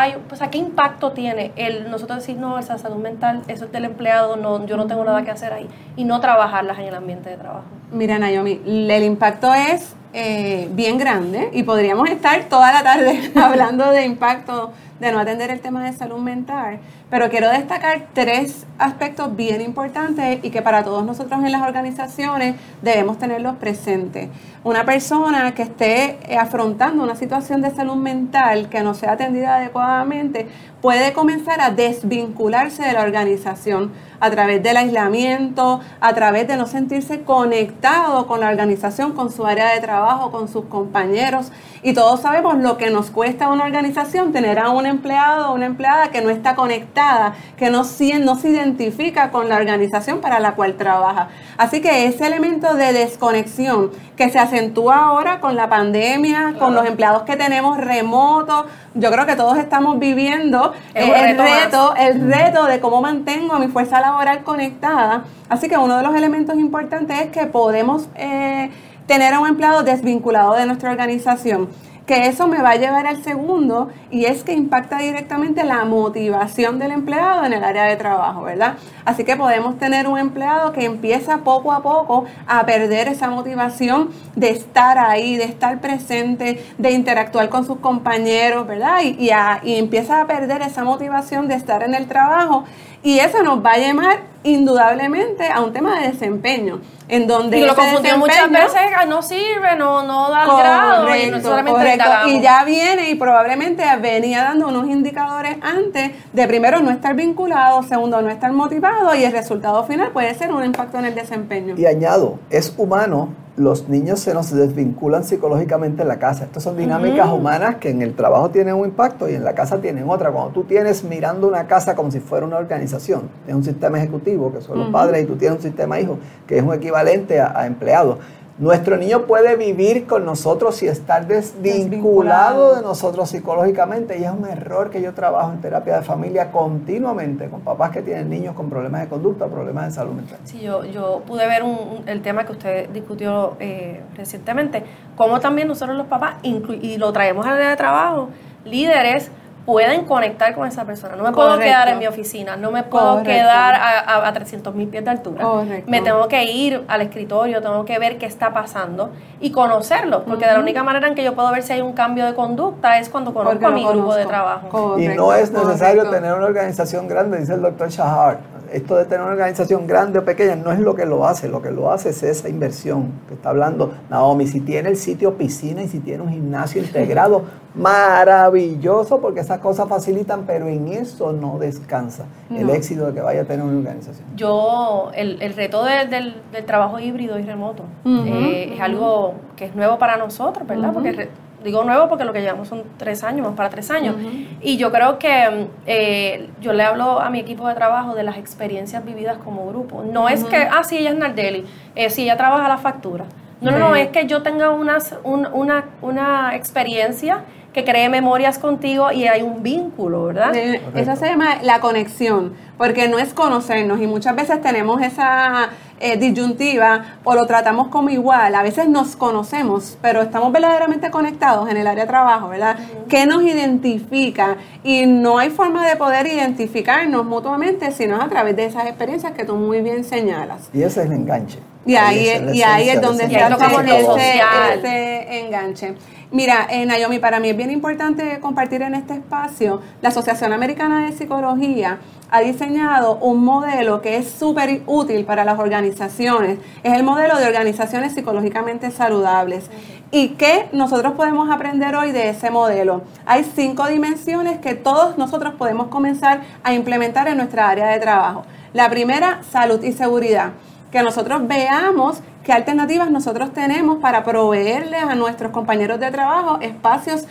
hay, 0.00 0.16
pues, 0.28 0.40
¿qué 0.50 0.58
impacto 0.58 1.12
tiene 1.12 1.52
el 1.56 1.90
nosotros 1.90 2.20
decir, 2.20 2.36
no, 2.36 2.58
esa 2.58 2.78
salud 2.78 2.96
mental, 2.96 3.42
eso 3.48 3.66
es 3.66 3.72
del 3.72 3.84
empleado, 3.84 4.36
no, 4.36 4.64
yo 4.66 4.76
no 4.76 4.86
tengo 4.86 5.04
nada 5.04 5.22
que 5.22 5.30
hacer 5.30 5.52
ahí, 5.52 5.68
y 5.96 6.04
no 6.04 6.20
trabajarlas 6.20 6.78
en 6.78 6.86
el 6.86 6.94
ambiente 6.94 7.28
de 7.28 7.36
trabajo? 7.36 7.66
Mira, 7.92 8.18
Naomi, 8.18 8.60
el 8.64 9.04
impacto 9.04 9.52
es 9.52 9.94
eh, 10.12 10.68
bien 10.72 10.98
grande 10.98 11.50
y 11.52 11.62
podríamos 11.62 12.08
estar 12.10 12.44
toda 12.44 12.72
la 12.72 12.82
tarde 12.82 13.30
hablando 13.40 13.90
de 13.90 14.04
impacto 14.04 14.72
de 15.00 15.12
no 15.12 15.18
atender 15.18 15.50
el 15.50 15.60
tema 15.60 15.84
de 15.84 15.92
salud 15.94 16.18
mental, 16.18 16.78
pero 17.08 17.30
quiero 17.30 17.48
destacar 17.48 18.08
tres 18.12 18.66
aspectos 18.78 19.34
bien 19.34 19.62
importantes 19.62 20.40
y 20.42 20.50
que 20.50 20.60
para 20.62 20.84
todos 20.84 21.04
nosotros 21.06 21.42
en 21.42 21.50
las 21.50 21.62
organizaciones 21.62 22.56
debemos 22.82 23.18
tenerlos 23.18 23.56
presentes. 23.56 24.28
Una 24.62 24.84
persona 24.84 25.54
que 25.54 25.62
esté 25.62 26.18
afrontando 26.38 27.02
una 27.02 27.16
situación 27.16 27.62
de 27.62 27.70
salud 27.70 27.96
mental 27.96 28.68
que 28.68 28.82
no 28.82 28.92
sea 28.92 29.12
atendida 29.12 29.56
adecuadamente 29.56 30.46
puede 30.82 31.14
comenzar 31.14 31.60
a 31.62 31.70
desvincularse 31.70 32.82
de 32.82 32.92
la 32.92 33.02
organización 33.02 33.92
a 34.20 34.30
través 34.30 34.62
del 34.62 34.76
aislamiento, 34.76 35.80
a 36.00 36.14
través 36.14 36.46
de 36.46 36.56
no 36.56 36.66
sentirse 36.66 37.22
conectado 37.22 38.26
con 38.26 38.40
la 38.40 38.48
organización, 38.48 39.12
con 39.12 39.32
su 39.32 39.46
área 39.46 39.74
de 39.74 39.80
trabajo, 39.80 40.30
con 40.30 40.48
sus 40.48 40.66
compañeros. 40.66 41.50
Y 41.82 41.94
todos 41.94 42.20
sabemos 42.20 42.58
lo 42.58 42.76
que 42.76 42.90
nos 42.90 43.10
cuesta 43.10 43.46
a 43.46 43.48
una 43.48 43.64
organización 43.64 44.32
tener 44.32 44.58
a 44.58 44.70
un 44.70 44.84
empleado 44.84 45.50
o 45.50 45.54
una 45.54 45.66
empleada 45.66 46.10
que 46.10 46.20
no 46.20 46.28
está 46.28 46.54
conectada, 46.54 47.34
que 47.56 47.70
no, 47.70 47.82
no 48.20 48.34
se 48.34 48.48
identifica 48.48 49.30
con 49.30 49.48
la 49.48 49.56
organización 49.56 50.20
para 50.20 50.40
la 50.40 50.52
cual 50.52 50.74
trabaja. 50.74 51.28
Así 51.56 51.80
que 51.80 52.06
ese 52.06 52.26
elemento 52.26 52.74
de 52.74 52.92
desconexión 52.92 53.90
que 54.16 54.28
se 54.28 54.38
acentúa 54.38 54.96
ahora 54.96 55.40
con 55.40 55.56
la 55.56 55.70
pandemia, 55.70 56.54
con 56.58 56.74
los 56.74 56.84
empleados 56.84 57.22
que 57.22 57.36
tenemos 57.36 57.78
remotos, 57.78 58.66
yo 58.94 59.10
creo 59.10 59.24
que 59.24 59.36
todos 59.36 59.56
estamos 59.56 59.98
viviendo 59.98 60.72
el, 60.94 61.38
reto, 61.38 61.94
el 61.96 62.30
reto 62.30 62.66
de 62.66 62.80
cómo 62.80 63.00
mantengo 63.00 63.54
a 63.54 63.58
mi 63.58 63.68
fuerza 63.68 64.00
laboral 64.00 64.42
conectada. 64.42 65.24
Así 65.48 65.68
que 65.68 65.78
uno 65.78 65.96
de 65.96 66.02
los 66.02 66.14
elementos 66.14 66.58
importantes 66.58 67.18
es 67.18 67.26
que 67.30 67.46
podemos 67.46 68.08
eh, 68.16 68.70
tener 69.10 69.34
a 69.34 69.40
un 69.40 69.48
empleado 69.48 69.82
desvinculado 69.82 70.54
de 70.54 70.66
nuestra 70.66 70.92
organización 70.92 71.68
que 72.06 72.26
eso 72.28 72.46
me 72.46 72.62
va 72.62 72.70
a 72.70 72.76
llevar 72.76 73.08
al 73.08 73.22
segundo 73.24 73.88
y 74.10 74.24
es 74.24 74.42
que 74.44 74.52
impacta 74.52 74.98
directamente 74.98 75.64
la 75.64 75.84
motivación 75.84 76.78
del 76.78 76.92
empleado 76.92 77.44
en 77.44 77.52
el 77.52 77.62
área 77.62 77.84
de 77.84 77.96
trabajo, 77.96 78.42
¿verdad? 78.42 78.76
Así 79.04 79.24
que 79.24 79.36
podemos 79.36 79.78
tener 79.78 80.08
un 80.08 80.18
empleado 80.18 80.72
que 80.72 80.84
empieza 80.84 81.38
poco 81.38 81.72
a 81.72 81.82
poco 81.82 82.24
a 82.46 82.66
perder 82.66 83.08
esa 83.08 83.30
motivación 83.30 84.10
de 84.34 84.50
estar 84.50 84.98
ahí, 84.98 85.36
de 85.36 85.44
estar 85.44 85.80
presente, 85.80 86.64
de 86.78 86.90
interactuar 86.90 87.48
con 87.48 87.64
sus 87.64 87.78
compañeros, 87.78 88.66
¿verdad? 88.66 89.02
Y, 89.04 89.30
y 89.62 89.76
empieza 89.76 90.20
a 90.20 90.26
perder 90.26 90.62
esa 90.62 90.82
motivación 90.82 91.46
de 91.46 91.54
estar 91.54 91.82
en 91.82 91.94
el 91.94 92.06
trabajo 92.06 92.64
y 93.02 93.18
eso 93.18 93.42
nos 93.42 93.64
va 93.64 93.72
a 93.72 93.78
llevar 93.78 94.30
indudablemente 94.42 95.48
a 95.48 95.60
un 95.60 95.72
tema 95.72 96.00
de 96.00 96.08
desempeño, 96.08 96.80
en 97.08 97.26
donde 97.26 97.58
y 97.58 97.62
lo 97.62 97.74
confundió 97.74 98.16
muchas 98.16 98.50
veces, 98.50 98.80
ah, 98.96 99.04
no 99.04 99.20
sirve, 99.22 99.76
no, 99.76 100.02
no 100.02 100.30
da 100.30 100.44
el 100.44 100.56
grado, 100.56 101.16
y 101.16 101.30
no 101.30 101.40
solamente 101.40 101.98
Y 102.28 102.40
ya 102.40 102.64
viene 102.64 103.10
y 103.10 103.16
probablemente 103.16 103.84
venía 104.00 104.44
dando 104.44 104.68
unos 104.68 104.88
indicadores 104.88 105.56
antes 105.60 106.12
de 106.32 106.48
primero 106.48 106.80
no 106.80 106.90
estar 106.90 107.14
vinculado, 107.14 107.82
segundo 107.82 108.22
no 108.22 108.30
estar 108.30 108.52
motivado 108.52 109.14
y 109.14 109.24
el 109.24 109.32
resultado 109.32 109.84
final 109.84 110.10
puede 110.10 110.34
ser 110.34 110.52
un 110.52 110.64
impacto 110.64 110.98
en 110.98 111.06
el 111.06 111.14
desempeño. 111.14 111.74
Y 111.76 111.84
añado, 111.84 112.38
es 112.48 112.72
humano 112.78 113.28
los 113.60 113.90
niños 113.90 114.20
se 114.20 114.32
nos 114.32 114.50
desvinculan 114.50 115.22
psicológicamente 115.22 116.00
en 116.00 116.08
la 116.08 116.18
casa. 116.18 116.44
Estas 116.44 116.62
son 116.62 116.78
dinámicas 116.78 117.28
humanas 117.30 117.76
que 117.76 117.90
en 117.90 118.00
el 118.00 118.14
trabajo 118.14 118.48
tienen 118.48 118.74
un 118.74 118.86
impacto 118.86 119.28
y 119.28 119.34
en 119.34 119.44
la 119.44 119.54
casa 119.54 119.82
tienen 119.82 120.08
otra. 120.08 120.30
Cuando 120.30 120.50
tú 120.52 120.64
tienes 120.64 121.04
mirando 121.04 121.46
una 121.46 121.66
casa 121.66 121.94
como 121.94 122.10
si 122.10 122.20
fuera 122.20 122.46
una 122.46 122.56
organización, 122.56 123.28
es 123.46 123.54
un 123.54 123.62
sistema 123.62 123.98
ejecutivo 123.98 124.50
que 124.50 124.62
son 124.62 124.78
los 124.78 124.88
padres 124.88 125.24
y 125.24 125.26
tú 125.26 125.36
tienes 125.36 125.58
un 125.58 125.62
sistema 125.62 126.00
hijo 126.00 126.18
que 126.46 126.56
es 126.56 126.62
un 126.62 126.72
equivalente 126.72 127.38
a 127.38 127.66
empleados 127.66 128.16
nuestro 128.60 128.98
niño 128.98 129.22
puede 129.22 129.56
vivir 129.56 130.06
con 130.06 130.26
nosotros 130.26 130.82
y 130.82 130.86
estar 130.86 131.26
desvinculado 131.26 132.76
de 132.76 132.82
nosotros 132.82 133.30
psicológicamente 133.30 134.18
y 134.18 134.24
es 134.24 134.30
un 134.30 134.46
error 134.46 134.90
que 134.90 135.00
yo 135.00 135.14
trabajo 135.14 135.50
en 135.50 135.62
terapia 135.62 135.96
de 135.96 136.02
familia 136.02 136.52
continuamente 136.52 137.48
con 137.48 137.62
papás 137.62 137.90
que 137.90 138.02
tienen 138.02 138.28
niños 138.28 138.54
con 138.54 138.68
problemas 138.68 139.00
de 139.00 139.08
conducta, 139.08 139.46
problemas 139.46 139.86
de 139.86 139.92
salud 139.92 140.12
mental. 140.12 140.38
Sí, 140.44 140.60
yo, 140.60 140.84
yo 140.84 141.22
pude 141.26 141.46
ver 141.46 141.62
el 142.04 142.20
tema 142.20 142.44
que 142.44 142.52
usted 142.52 142.90
discutió 142.90 143.56
eh, 143.60 144.02
recientemente, 144.14 144.84
cómo 145.16 145.40
también 145.40 145.66
nosotros 145.66 145.96
los 145.96 146.06
papás, 146.06 146.36
y 146.42 146.98
lo 146.98 147.12
traemos 147.14 147.46
al 147.46 147.54
área 147.54 147.70
de 147.70 147.76
trabajo, 147.76 148.28
líderes 148.66 149.30
pueden 149.70 150.04
conectar 150.04 150.52
con 150.52 150.66
esa 150.66 150.84
persona. 150.84 151.14
No 151.14 151.22
me 151.22 151.30
puedo 151.30 151.56
quedar 151.56 151.86
en 151.86 152.00
mi 152.00 152.06
oficina, 152.08 152.56
no 152.56 152.72
me 152.72 152.82
puedo 152.82 153.22
quedar 153.22 153.74
a, 153.74 154.26
a, 154.26 154.32
300 154.32 154.74
mil 154.74 154.88
pies 154.88 155.04
de 155.04 155.10
altura. 155.10 155.46
Me 155.86 156.00
tengo 156.00 156.26
que 156.26 156.42
ir 156.42 156.82
al 156.88 157.02
escritorio, 157.02 157.62
tengo 157.62 157.84
que 157.84 157.96
ver 158.00 158.18
qué 158.18 158.26
está 158.26 158.52
pasando 158.52 159.10
y 159.38 159.52
conocerlo, 159.52 160.24
porque 160.24 160.44
de 160.44 160.54
la 160.54 160.58
única 160.58 160.82
manera 160.82 161.06
en 161.06 161.14
que 161.14 161.22
yo 161.22 161.36
puedo 161.36 161.52
ver 161.52 161.62
si 161.62 161.72
hay 161.72 161.82
un 161.82 161.92
cambio 161.92 162.26
de 162.26 162.34
conducta 162.34 162.98
es 162.98 163.08
cuando 163.08 163.32
conozco 163.32 163.64
a 163.64 163.70
mi 163.70 163.86
grupo 163.86 164.12
de 164.12 164.26
trabajo. 164.26 164.98
y 164.98 165.06
no 165.06 165.32
es 165.32 165.52
necesario 165.52 166.10
tener 166.10 166.34
una 166.34 166.46
organización 166.46 167.06
grande, 167.06 167.38
dice 167.38 167.54
el 167.54 167.62
doctor 167.62 167.90
Shahar 167.90 168.38
esto 168.72 168.96
de 168.96 169.04
tener 169.04 169.20
una 169.20 169.32
organización 169.32 169.86
grande 169.86 170.18
o 170.18 170.24
pequeña 170.24 170.56
no 170.56 170.72
es 170.72 170.78
lo 170.78 170.94
que 170.94 171.06
lo 171.06 171.26
hace, 171.26 171.48
lo 171.48 171.62
que 171.62 171.70
lo 171.70 171.90
hace 171.90 172.10
es 172.10 172.22
esa 172.22 172.48
inversión 172.48 173.12
que 173.28 173.34
está 173.34 173.50
hablando 173.50 173.92
Naomi. 174.08 174.46
Si 174.46 174.60
tiene 174.60 174.88
el 174.88 174.96
sitio 174.96 175.36
piscina 175.36 175.82
y 175.82 175.88
si 175.88 176.00
tiene 176.00 176.22
un 176.22 176.30
gimnasio 176.30 176.82
integrado, 176.84 177.44
maravilloso 177.74 179.20
porque 179.20 179.40
esas 179.40 179.58
cosas 179.58 179.88
facilitan, 179.88 180.44
pero 180.46 180.66
en 180.68 180.88
eso 180.88 181.32
no 181.32 181.58
descansa 181.58 182.26
el 182.50 182.68
éxito 182.70 183.06
de 183.06 183.14
que 183.14 183.20
vaya 183.20 183.42
a 183.42 183.44
tener 183.44 183.64
una 183.64 183.78
organización. 183.78 184.26
Yo, 184.36 185.10
el, 185.14 185.40
el 185.40 185.54
reto 185.54 185.84
del, 185.84 186.34
trabajo 186.66 186.98
híbrido 186.98 187.38
y 187.38 187.42
remoto 187.42 187.84
eh, 188.04 188.72
es 188.74 188.80
algo 188.80 189.34
que 189.56 189.66
es 189.66 189.74
nuevo 189.74 189.98
para 189.98 190.16
nosotros, 190.16 190.66
¿verdad? 190.66 190.92
Porque 190.92 191.28
digo 191.64 191.84
nuevo 191.84 192.08
porque 192.08 192.24
lo 192.24 192.32
que 192.32 192.40
llevamos 192.40 192.68
son 192.68 192.82
tres 192.96 193.22
años, 193.24 193.46
más 193.46 193.56
para 193.56 193.70
tres 193.70 193.90
años. 193.90 194.16
Y 194.60 194.76
yo 194.76 194.90
creo 194.90 195.18
que 195.18 195.68
eh, 195.86 196.50
yo 196.60 196.72
le 196.72 196.82
hablo 196.82 197.20
a 197.20 197.30
mi 197.30 197.40
equipo 197.40 197.68
de 197.68 197.74
trabajo 197.74 198.14
de 198.14 198.22
las 198.22 198.38
experiencias 198.38 199.04
vividas 199.04 199.38
como 199.38 199.66
grupo. 199.68 200.02
No 200.02 200.28
es 200.28 200.44
que, 200.44 200.56
ah, 200.56 200.82
sí, 200.82 200.98
ella 200.98 201.10
es 201.10 201.16
Nardelli, 201.16 201.64
eh, 201.94 202.10
sí, 202.10 202.22
ella 202.22 202.36
trabaja 202.36 202.68
la 202.68 202.78
factura. 202.78 203.24
No, 203.60 203.70
no, 203.72 203.78
no, 203.78 203.94
es 203.94 204.08
que 204.08 204.26
yo 204.26 204.42
tenga 204.42 204.70
unas, 204.70 205.14
una, 205.22 205.84
una 206.00 206.56
experiencia 206.56 207.44
que 207.72 207.84
cree 207.84 208.08
memorias 208.08 208.58
contigo 208.58 209.12
y 209.12 209.26
hay 209.28 209.42
un 209.42 209.62
vínculo, 209.62 210.24
¿verdad? 210.24 210.54
Eso 210.56 211.16
se 211.16 211.26
llama 211.26 211.58
la 211.62 211.80
conexión, 211.80 212.54
porque 212.76 213.08
no 213.08 213.18
es 213.18 213.32
conocernos 213.32 214.00
y 214.00 214.06
muchas 214.06 214.34
veces 214.34 214.60
tenemos 214.60 215.00
esa 215.02 215.70
eh, 216.00 216.16
disyuntiva 216.16 217.18
o 217.24 217.34
lo 217.34 217.46
tratamos 217.46 217.88
como 217.88 218.10
igual. 218.10 218.54
A 218.54 218.62
veces 218.62 218.88
nos 218.88 219.16
conocemos, 219.16 219.98
pero 220.00 220.22
estamos 220.22 220.50
verdaderamente 220.50 221.10
conectados 221.10 221.68
en 221.70 221.76
el 221.76 221.86
área 221.86 222.04
de 222.04 222.08
trabajo, 222.08 222.48
¿verdad? 222.48 222.76
¿Qué 223.08 223.26
nos 223.26 223.42
identifica? 223.42 224.56
Y 224.82 225.06
no 225.06 225.38
hay 225.38 225.50
forma 225.50 225.86
de 225.86 225.96
poder 225.96 226.26
identificarnos 226.26 227.24
mutuamente 227.24 227.92
sino 227.92 228.20
a 228.20 228.28
través 228.28 228.56
de 228.56 228.66
esas 228.66 228.86
experiencias 228.86 229.32
que 229.32 229.44
tú 229.44 229.56
muy 229.56 229.80
bien 229.82 230.04
señalas. 230.04 230.70
Y 230.72 230.82
ese 230.82 231.02
es 231.02 231.06
el 231.06 231.12
enganche. 231.12 231.58
Y 231.86 231.96
ahí, 231.96 232.28
es, 232.28 232.54
y 232.54 232.62
ahí 232.62 232.88
es 232.90 233.00
donde 233.00 233.26
se 233.28 233.36
hace 233.36 233.64
ese, 233.98 234.42
ese 234.74 235.38
enganche. 235.40 235.94
Mira, 236.32 236.68
eh, 236.70 236.86
Naomi, 236.86 237.18
para 237.18 237.40
mí 237.40 237.48
es 237.48 237.56
bien 237.56 237.72
importante 237.72 238.38
compartir 238.38 238.82
en 238.82 238.94
este 238.94 239.14
espacio, 239.14 239.80
la 240.00 240.10
Asociación 240.10 240.52
Americana 240.52 241.04
de 241.04 241.12
Psicología 241.12 241.98
ha 242.30 242.40
diseñado 242.40 243.16
un 243.16 243.44
modelo 243.44 244.00
que 244.00 244.16
es 244.16 244.30
súper 244.30 244.82
útil 244.86 245.24
para 245.24 245.44
las 245.44 245.58
organizaciones. 245.58 246.60
Es 246.84 246.92
el 246.92 247.02
modelo 247.02 247.36
de 247.36 247.46
organizaciones 247.46 248.14
psicológicamente 248.14 248.92
saludables. 248.92 249.68
¿Y 250.12 250.30
qué 250.30 250.68
nosotros 250.70 251.14
podemos 251.14 251.50
aprender 251.50 251.96
hoy 251.96 252.12
de 252.12 252.28
ese 252.28 252.52
modelo? 252.52 253.02
Hay 253.26 253.42
cinco 253.42 253.88
dimensiones 253.88 254.60
que 254.60 254.74
todos 254.74 255.18
nosotros 255.18 255.54
podemos 255.54 255.88
comenzar 255.88 256.42
a 256.62 256.72
implementar 256.72 257.26
en 257.26 257.38
nuestra 257.38 257.68
área 257.68 257.88
de 257.88 257.98
trabajo. 257.98 258.44
La 258.72 258.88
primera, 258.88 259.42
salud 259.50 259.82
y 259.82 259.90
seguridad. 259.92 260.52
Que 260.90 261.02
nosotros 261.02 261.46
veamos 261.46 262.20
qué 262.44 262.52
alternativas 262.52 263.10
nosotros 263.10 263.52
tenemos 263.52 263.98
para 263.98 264.24
proveerles 264.24 265.02
a 265.02 265.14
nuestros 265.14 265.52
compañeros 265.52 266.00
de 266.00 266.10
trabajo 266.10 266.58
espacios 266.60 267.24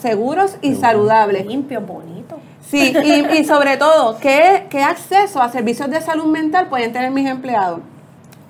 seguros 0.00 0.56
y 0.60 0.74
saludables. 0.74 1.46
Limpio, 1.46 1.80
bonito. 1.80 2.38
Sí, 2.70 2.94
y, 3.36 3.44
sobre 3.44 3.76
todo, 3.76 4.18
¿qué, 4.18 4.66
¿qué 4.70 4.82
acceso 4.82 5.42
a 5.42 5.48
servicios 5.48 5.90
de 5.90 6.00
salud 6.00 6.26
mental 6.26 6.68
pueden 6.68 6.92
tener 6.92 7.10
mis 7.10 7.28
empleados? 7.28 7.80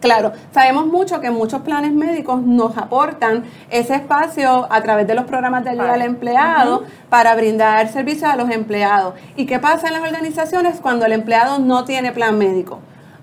Claro, 0.01 0.33
sabemos 0.53 0.87
mucho 0.87 1.21
que 1.21 1.31
muchos 1.31 1.61
planes 1.61 1.93
médicos 1.93 2.41
nos 2.43 2.77
aportan 2.79 3.45
ese 3.69 3.95
espacio 3.97 4.67
a 4.71 4.83
través 4.83 5.07
de 5.07 5.15
los 5.15 5.25
programas 5.25 5.63
de 5.65 5.71
ayuda 5.71 5.93
al 5.93 6.03
empleado 6.03 6.85
para 7.11 7.35
brindar 7.35 7.89
servicios 7.89 8.31
a 8.31 8.37
los 8.37 8.51
empleados. 8.51 9.15
¿Y 9.37 9.45
qué 9.45 9.59
pasa 9.59 9.89
en 9.89 9.95
las 9.95 10.03
organizaciones 10.03 10.81
cuando 10.81 11.05
el 11.05 11.13
empleado 11.13 11.59
no 11.59 11.85
tiene 11.85 12.13
plan 12.13 12.39
médico? 12.39 12.81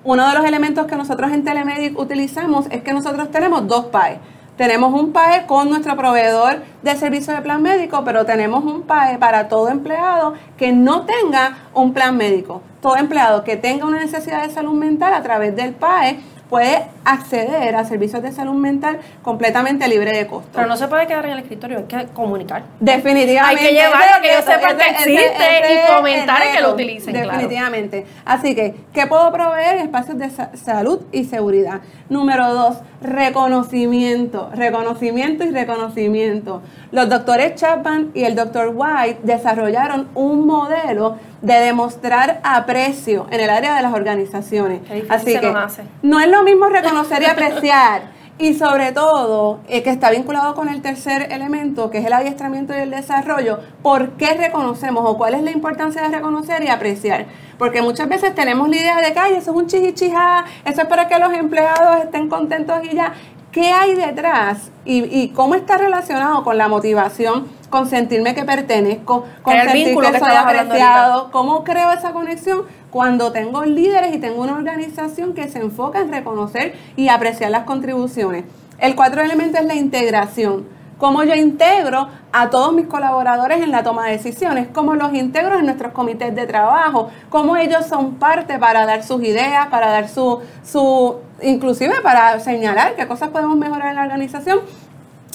Uno 0.08 0.26
de 0.26 0.36
los 0.36 0.46
elementos 0.46 0.86
que 0.86 0.96
nosotros 0.96 1.34
en 1.34 1.44
Telemedic 1.44 2.00
utilizamos 2.00 2.68
es 2.72 2.82
que 2.82 2.94
nosotros 2.94 3.30
tenemos 3.30 3.68
dos 3.68 3.88
PAE. 3.88 4.22
Tenemos 4.56 4.94
un 4.94 5.12
PAE 5.12 5.46
con 5.48 5.68
nuestro 5.68 5.98
proveedor 5.98 6.64
de 6.82 6.96
servicio 6.96 7.34
de 7.34 7.42
plan 7.42 7.62
médico, 7.62 8.06
pero 8.06 8.26
tenemos 8.26 8.64
un 8.64 8.84
PAE 8.84 9.18
para 9.18 9.50
todo 9.50 9.68
empleado 9.68 10.34
que 10.56 10.72
no 10.72 11.06
tenga 11.06 11.58
un 11.74 11.92
plan 11.92 12.16
médico. 12.16 12.62
Todo 12.82 12.96
empleado 12.96 13.44
que 13.44 13.58
tenga 13.58 13.86
una 13.86 14.00
necesidad 14.00 14.44
de 14.44 14.50
salud 14.50 14.76
mental 14.76 15.14
a 15.14 15.24
través 15.24 15.54
del 15.58 15.74
PAE 15.74 16.22
puede 16.50 16.86
acceder 17.04 17.75
a 17.75 17.84
servicios 17.86 18.22
de 18.22 18.32
salud 18.32 18.54
mental 18.54 19.00
completamente 19.22 19.88
libre 19.88 20.12
de 20.12 20.27
costo. 20.27 20.50
Pero 20.54 20.68
no 20.68 20.77
se 20.77 20.88
puede 20.88 21.08
quedar 21.08 21.25
en 21.25 21.32
el 21.34 21.39
escritorio, 21.39 21.80
hay 21.80 21.84
que 21.84 22.06
comunicar. 22.13 22.63
Definitivamente. 22.80 23.62
Hay 23.62 23.68
que 23.68 23.74
llevarlo, 23.74 24.22
que 24.22 24.32
ellos 24.32 24.46
sepan 24.46 24.77
que 24.77 24.89
existe 24.89 25.74
y 25.74 25.94
fomentar 25.94 26.42
que 26.54 26.62
lo 26.62 26.74
utilicen. 26.74 27.13
Definitivamente. 27.13 28.06
Así 28.25 28.56
que, 28.56 28.75
¿qué 28.94 29.08
puedo 29.08 29.32
proveer? 29.32 29.77
Espacios 29.77 30.18
de 30.18 30.30
salud 30.58 31.01
y 31.12 31.25
seguridad. 31.25 31.82
Número 32.10 32.54
dos, 32.54 32.77
reconocimiento. 33.01 34.50
Reconocimiento 34.54 35.44
y 35.44 35.51
reconocimiento. 35.51 36.62
Los 36.92 37.10
doctores 37.10 37.56
Chapman 37.56 38.12
y 38.13 38.24
el 38.24 38.36
doctor 38.36 38.72
White 38.74 39.20
desarrollaron 39.24 40.08
un 40.16 40.46
modelo 40.46 41.18
de 41.41 41.53
demostrar 41.53 42.39
aprecio 42.44 43.27
en 43.32 43.39
el 43.39 43.50
área 43.50 43.75
de 43.75 43.82
las 43.82 43.94
organizaciones. 43.94 44.82
Así 45.10 45.38
que 45.38 45.53
no 46.01 46.20
es 46.20 46.29
lo 46.29 46.44
mismo 46.44 46.67
reconocer 46.67 47.22
y 47.22 47.25
apreciar. 47.25 48.17
Y 48.39 48.53
sobre 48.53 48.91
todo, 48.91 49.62
eh, 49.67 49.82
que 49.82 49.89
está 49.89 50.12
vinculado 50.12 50.53
con 50.53 50.70
el 50.70 50.84
tercer 50.84 51.32
elemento, 51.32 51.89
que 51.89 51.98
es 51.98 52.06
el 52.06 52.13
adiestramiento 52.13 52.72
y 52.77 52.82
el 52.82 52.91
desarrollo, 52.91 53.60
¿por 53.82 54.12
qué 54.12 54.36
reconocemos 54.36 55.03
o 55.08 55.17
cuál 55.17 55.34
es 55.34 55.41
la 55.41 55.50
importancia 55.50 56.03
de 56.03 56.10
reconocer 56.10 56.63
y 56.63 56.67
apreciar? 56.67 57.25
Porque 57.58 57.82
muchas 57.82 58.08
veces 58.08 58.36
tenemos 58.36 58.70
la 58.70 58.75
idea 58.75 59.01
de 59.01 59.12
que, 59.12 59.17
ay, 59.17 59.34
eso 59.34 59.50
es 59.50 59.58
un 59.58 59.65
chichichijá, 59.65 60.46
eso 60.65 60.82
es 60.82 60.88
para 60.88 61.08
que 61.08 61.17
los 61.17 61.34
empleados 61.34 62.03
estén 62.03 62.29
contentos 62.29 62.77
y 62.84 62.96
ya. 62.96 63.13
¿Qué 63.51 63.72
hay 63.72 63.96
detrás 63.96 64.70
y, 64.86 65.06
y 65.06 65.29
cómo 65.29 65.56
está 65.56 65.77
relacionado 65.77 66.44
con 66.44 66.60
la 66.60 66.67
motivación 66.67 67.48
con 67.70 67.88
sentirme 67.88 68.34
que 68.34 68.44
pertenezco, 68.44 69.26
con 69.42 69.54
sentir 69.54 69.96
que, 69.98 70.20
soy 70.20 70.36
apreciado. 70.36 71.32
¿Cómo 71.32 71.64
creo 71.64 71.92
esa 71.92 72.14
conexión? 72.14 72.64
Cuando 72.92 73.32
tengo 73.32 73.64
líderes 73.66 74.16
y 74.16 74.20
tengo 74.20 74.42
una 74.42 74.54
organización 74.54 75.34
que 75.34 75.50
se 75.50 75.60
enfoca 75.60 76.00
en 76.00 76.12
reconocer 76.12 76.76
y 76.96 77.10
apreciar 77.10 77.52
las 77.52 77.64
contribuciones. 77.64 78.46
El 78.80 78.96
cuatro 78.96 79.22
elemento 79.22 79.58
es 79.58 79.66
la 79.66 79.76
integración 79.76 80.78
cómo 80.98 81.24
yo 81.24 81.36
integro 81.36 82.08
a 82.32 82.50
todos 82.50 82.74
mis 82.74 82.88
colaboradores 82.88 83.62
en 83.62 83.72
la 83.72 83.84
toma 83.84 84.08
de 84.08 84.14
decisiones, 84.14 84.68
cómo 84.74 84.96
los 84.96 85.14
integro 85.14 85.58
en 85.58 85.66
nuestros 85.66 85.94
comités 85.94 86.36
de 86.36 86.46
trabajo, 86.46 87.10
cómo 87.30 87.56
ellos 87.56 87.86
son 87.86 88.15
parte 88.15 88.60
para 88.60 88.86
dar 88.86 89.04
sus 89.04 89.24
ideas, 89.24 89.68
para 89.68 89.89
dar 89.89 90.10
su, 90.10 90.39
su 90.63 91.18
inclusive 91.41 92.02
para 92.02 92.39
señalar 92.39 92.96
qué 92.96 93.08
cosas 93.08 93.30
podemos 93.30 93.58
mejorar 93.58 93.89
en 93.89 93.96
la 93.96 94.04
organización 94.04 94.60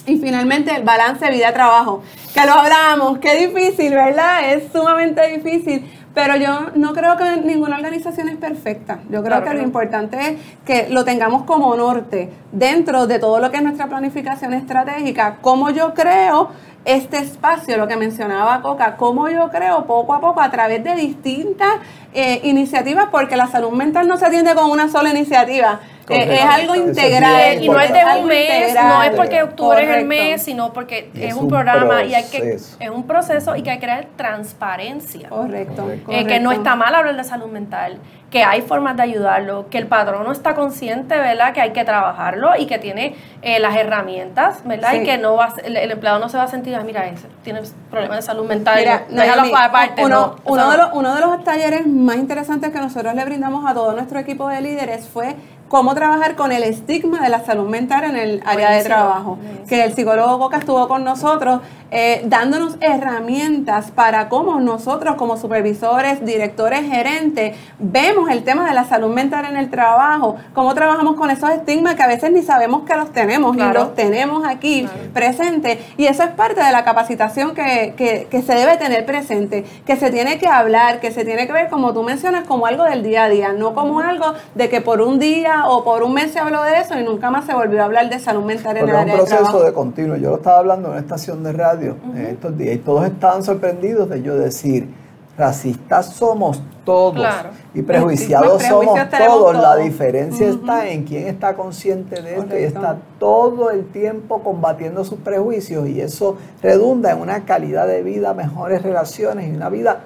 y 0.07 0.19
finalmente 0.19 0.75
el 0.75 0.83
balance 0.83 1.31
vida-trabajo, 1.31 2.03
que 2.35 2.45
lo 2.47 2.53
hablamos, 2.53 3.19
qué 3.19 3.47
difícil, 3.47 3.95
¿verdad? 3.95 4.53
Es 4.53 4.73
sumamente 4.73 5.27
difícil, 5.29 5.91
pero 6.15 6.37
yo 6.37 6.71
no 6.75 6.93
creo 6.93 7.17
que 7.17 7.37
ninguna 7.39 7.77
organización 7.77 8.29
es 8.29 8.37
perfecta. 8.37 9.01
Yo 9.11 9.23
creo 9.23 9.43
que 9.45 9.55
lo 9.55 9.63
importante 9.63 10.19
es 10.19 10.39
que 10.65 10.89
lo 10.91 11.05
tengamos 11.05 11.45
como 11.45 11.75
norte 11.77 12.31
dentro 12.51 13.07
de 13.07 13.19
todo 13.19 13.39
lo 13.39 13.51
que 13.51 13.59
es 13.59 13.63
nuestra 13.63 13.87
planificación 13.87 14.53
estratégica, 14.55 15.39
cómo 15.41 15.71
yo 15.71 15.95
creo 15.95 16.51
este 16.85 17.19
espacio, 17.19 17.77
lo 17.77 17.87
que 17.87 17.97
mencionaba 17.97 18.61
Coca, 18.61 18.97
cómo 18.97 19.29
yo 19.29 19.51
creo 19.51 19.87
poco 19.87 20.15
a 20.15 20.21
poco 20.21 20.41
a 20.41 20.51
través 20.51 20.83
de 20.83 20.97
distintas 20.97 21.75
eh, 22.13 22.41
iniciativas, 22.43 23.09
porque 23.11 23.37
la 23.37 23.47
salud 23.47 23.71
mental 23.71 24.09
no 24.09 24.17
se 24.17 24.27
atiende 24.27 24.55
con 24.55 24.71
una 24.71 24.89
sola 24.89 25.11
iniciativa. 25.11 25.81
Eh, 26.09 26.35
es 26.35 26.41
algo 26.41 26.75
integral. 26.75 27.63
y 27.63 27.69
no 27.69 27.81
es 27.81 27.93
de 27.93 28.01
un 28.21 28.27
mes, 28.27 28.75
no 28.75 29.03
es 29.03 29.11
porque 29.11 29.43
octubre 29.43 29.83
es 29.83 29.97
el 29.97 30.05
mes, 30.07 30.43
sino 30.43 30.73
porque 30.73 31.11
es, 31.15 31.35
un, 31.35 31.49
programa 31.49 32.05
y 32.05 32.15
hay 32.15 32.25
que 32.25 32.55
es 32.55 32.77
un 32.93 33.07
proceso 33.07 33.57
y 33.57 33.63
que 33.63 33.71
hay 33.71 33.79
que 33.79 33.87
crear 33.87 34.07
transparencia. 34.17 35.29
Correcto. 35.29 35.91
Eh, 36.09 36.27
que 36.27 36.41
no 36.41 36.53
está 36.53 36.77
mal 36.77 36.95
hablar 36.95 37.17
de 37.17 37.25
salud 37.25 37.49
mental, 37.49 37.99
que 38.33 38.43
hay 38.43 38.63
formas 38.63 38.97
de 38.97 39.03
ayudarlo, 39.03 39.69
que 39.69 39.77
el 39.77 39.87
patrón 39.87 40.25
no 40.25 40.33
está 40.33 40.55
consciente, 40.55 41.19
¿verdad? 41.19 41.53
Que 41.53 41.61
hay 41.61 41.73
que 41.73 41.85
trabajarlo 41.85 42.51
y 42.59 42.67
que 42.67 42.79
tiene 42.79 43.15
eh, 43.43 43.61
las 43.61 43.77
herramientas, 43.77 44.65
¿verdad? 44.65 44.95
Y 44.95 45.05
que 45.05 45.19
no 45.19 45.37
va, 45.37 45.53
el, 45.63 45.77
empleado 45.91 46.19
no 46.19 46.31
se 46.31 46.39
va 46.39 46.45
a 46.45 46.49
sentir, 46.49 46.75
ah, 46.75 46.83
mira, 46.83 47.07
ese 47.07 47.29
tiene 47.45 47.61
problemas 47.91 48.17
de 48.17 48.23
salud 48.23 48.47
mental, 48.47 48.77
mira, 48.79 49.03
déjalo 49.11 49.55
aparte. 49.55 50.03
Uno, 50.03 50.37
uno, 50.45 50.71
de 50.71 50.79
los, 50.79 50.89
uno 50.95 51.15
de 51.15 51.21
los 51.21 51.45
talleres 51.45 51.87
más 51.87 52.17
interesantes 52.17 52.71
que 52.71 52.79
nosotros 52.79 53.15
le 53.15 53.25
brindamos 53.25 53.71
a 53.71 53.75
todo 53.75 53.93
nuestro 53.93 54.19
equipo 54.19 54.49
de 54.49 54.63
líderes 54.63 55.07
fue 55.07 55.37
cómo 55.73 55.95
trabajar 55.95 56.37
con 56.37 56.53
el 56.53 56.65
estigma 56.65 57.23
de 57.23 57.31
la 57.31 57.47
salud 57.47 57.67
mental 57.67 58.05
en 58.05 58.15
el 58.15 58.43
área 58.45 58.73
de 58.73 58.85
trabajo. 58.85 59.39
Que 59.67 59.85
el 59.85 59.95
psicólogo 59.95 60.39
Coca 60.39 60.59
estuvo 60.59 60.87
con 60.87 61.03
nosotros 61.03 61.63
eh, 61.95 62.23
dándonos 62.25 62.79
herramientas 62.81 63.91
para 63.91 64.31
cómo 64.31 64.61
nosotros 64.61 65.17
como 65.17 65.37
supervisores, 65.37 66.25
directores, 66.25 66.89
gerentes, 66.89 67.55
vemos 67.79 68.31
el 68.31 68.45
tema 68.45 68.67
de 68.67 68.75
la 68.75 68.85
salud 68.85 69.15
mental 69.15 69.45
en 69.45 69.59
el 69.59 69.69
trabajo, 69.69 70.37
cómo 70.55 70.75
trabajamos 70.75 71.17
con 71.17 71.31
esos 71.31 71.51
estigmas 71.51 71.95
que 71.95 72.03
a 72.03 72.07
veces 72.07 72.33
ni 72.33 72.41
sabemos 72.41 72.85
que 72.85 72.97
los 72.97 73.13
tenemos 73.13 73.55
y 73.57 73.61
los 73.61 73.95
tenemos 73.95 74.47
aquí 74.47 74.89
presentes. 75.13 75.79
Y 75.99 76.07
eso 76.07 76.23
es 76.23 76.31
parte 76.31 76.63
de 76.63 76.73
la 76.73 76.83
capacitación 76.83 77.55
que, 77.55 77.93
que, 77.95 78.27
que 78.31 78.41
se 78.41 78.55
debe 78.55 78.79
tener 78.79 79.05
presente, 79.05 79.67
que 79.85 79.97
se 79.97 80.11
tiene 80.11 80.39
que 80.39 80.49
hablar, 80.49 80.99
que 80.99 81.11
se 81.11 81.27
tiene 81.27 81.47
que 81.47 81.53
ver, 81.53 81.69
como 81.69 81.93
tú 81.93 82.03
mencionas, 82.03 82.47
como 82.47 82.65
algo 82.65 82.85
del 82.85 83.03
día 83.03 83.25
a 83.25 83.29
día, 83.29 83.53
no 83.53 83.75
como 83.75 84.01
algo 84.01 84.33
de 84.55 84.71
que 84.71 84.81
por 84.81 85.03
un 85.03 85.19
día 85.19 85.62
o 85.69 85.85
por 85.85 86.03
un 86.03 86.15
mes 86.15 86.33
se 86.33 86.39
habló 86.39 86.63
de 86.63 86.81
eso 86.81 86.99
y 86.99 87.05
nunca 87.05 87.31
más 87.31 87.47
se 87.47 87.55
volvió 87.55 87.83
a 87.83 87.85
hablar 87.85 88.09
de 88.11 88.19
salud 88.19 88.45
mental 88.45 88.77
en 88.77 88.89
el 88.89 88.97
área 88.97 89.05
de 89.05 89.13
trabajo. 89.13 89.25
Es 89.25 89.33
un 89.33 89.39
proceso 89.39 89.65
de 89.65 89.73
continuo. 89.73 90.17
Yo 90.17 90.31
lo 90.31 90.37
estaba 90.37 90.59
hablando 90.59 90.89
en 90.89 90.93
una 90.93 91.01
estación 91.01 91.43
de 91.43 91.53
radio 91.53 91.97
estos 92.17 92.57
días 92.57 92.77
y 92.77 92.79
todos 92.79 93.07
estaban 93.07 93.43
sorprendidos 93.43 94.09
de 94.09 94.23
yo 94.23 94.37
decir, 94.37 94.89
racistas 95.37 96.11
somos 96.15 96.63
todos 96.85 97.27
y 97.75 97.83
prejuiciados 97.83 98.63
somos 98.63 98.99
todos. 99.11 99.57
La 99.57 99.77
diferencia 99.77 100.49
está 100.49 100.89
en 100.89 101.05
quién 101.05 101.27
está 101.29 101.55
consciente 101.55 102.21
de 102.21 102.39
esto 102.39 102.59
y 102.59 102.63
está 102.63 102.99
todo 103.19 103.71
el 103.71 103.87
tiempo 103.87 104.43
combatiendo 104.43 105.05
sus 105.05 105.19
prejuicios 105.21 105.89
y 105.89 106.01
eso 106.01 106.37
redunda 106.63 107.13
en 107.13 107.21
una 107.21 107.45
calidad 107.45 107.87
de 107.87 108.03
vida, 108.03 108.35
mejores 108.35 108.83
relaciones 108.83 109.49
y 109.49 109.57
una 109.57 109.69
vida 109.69 110.01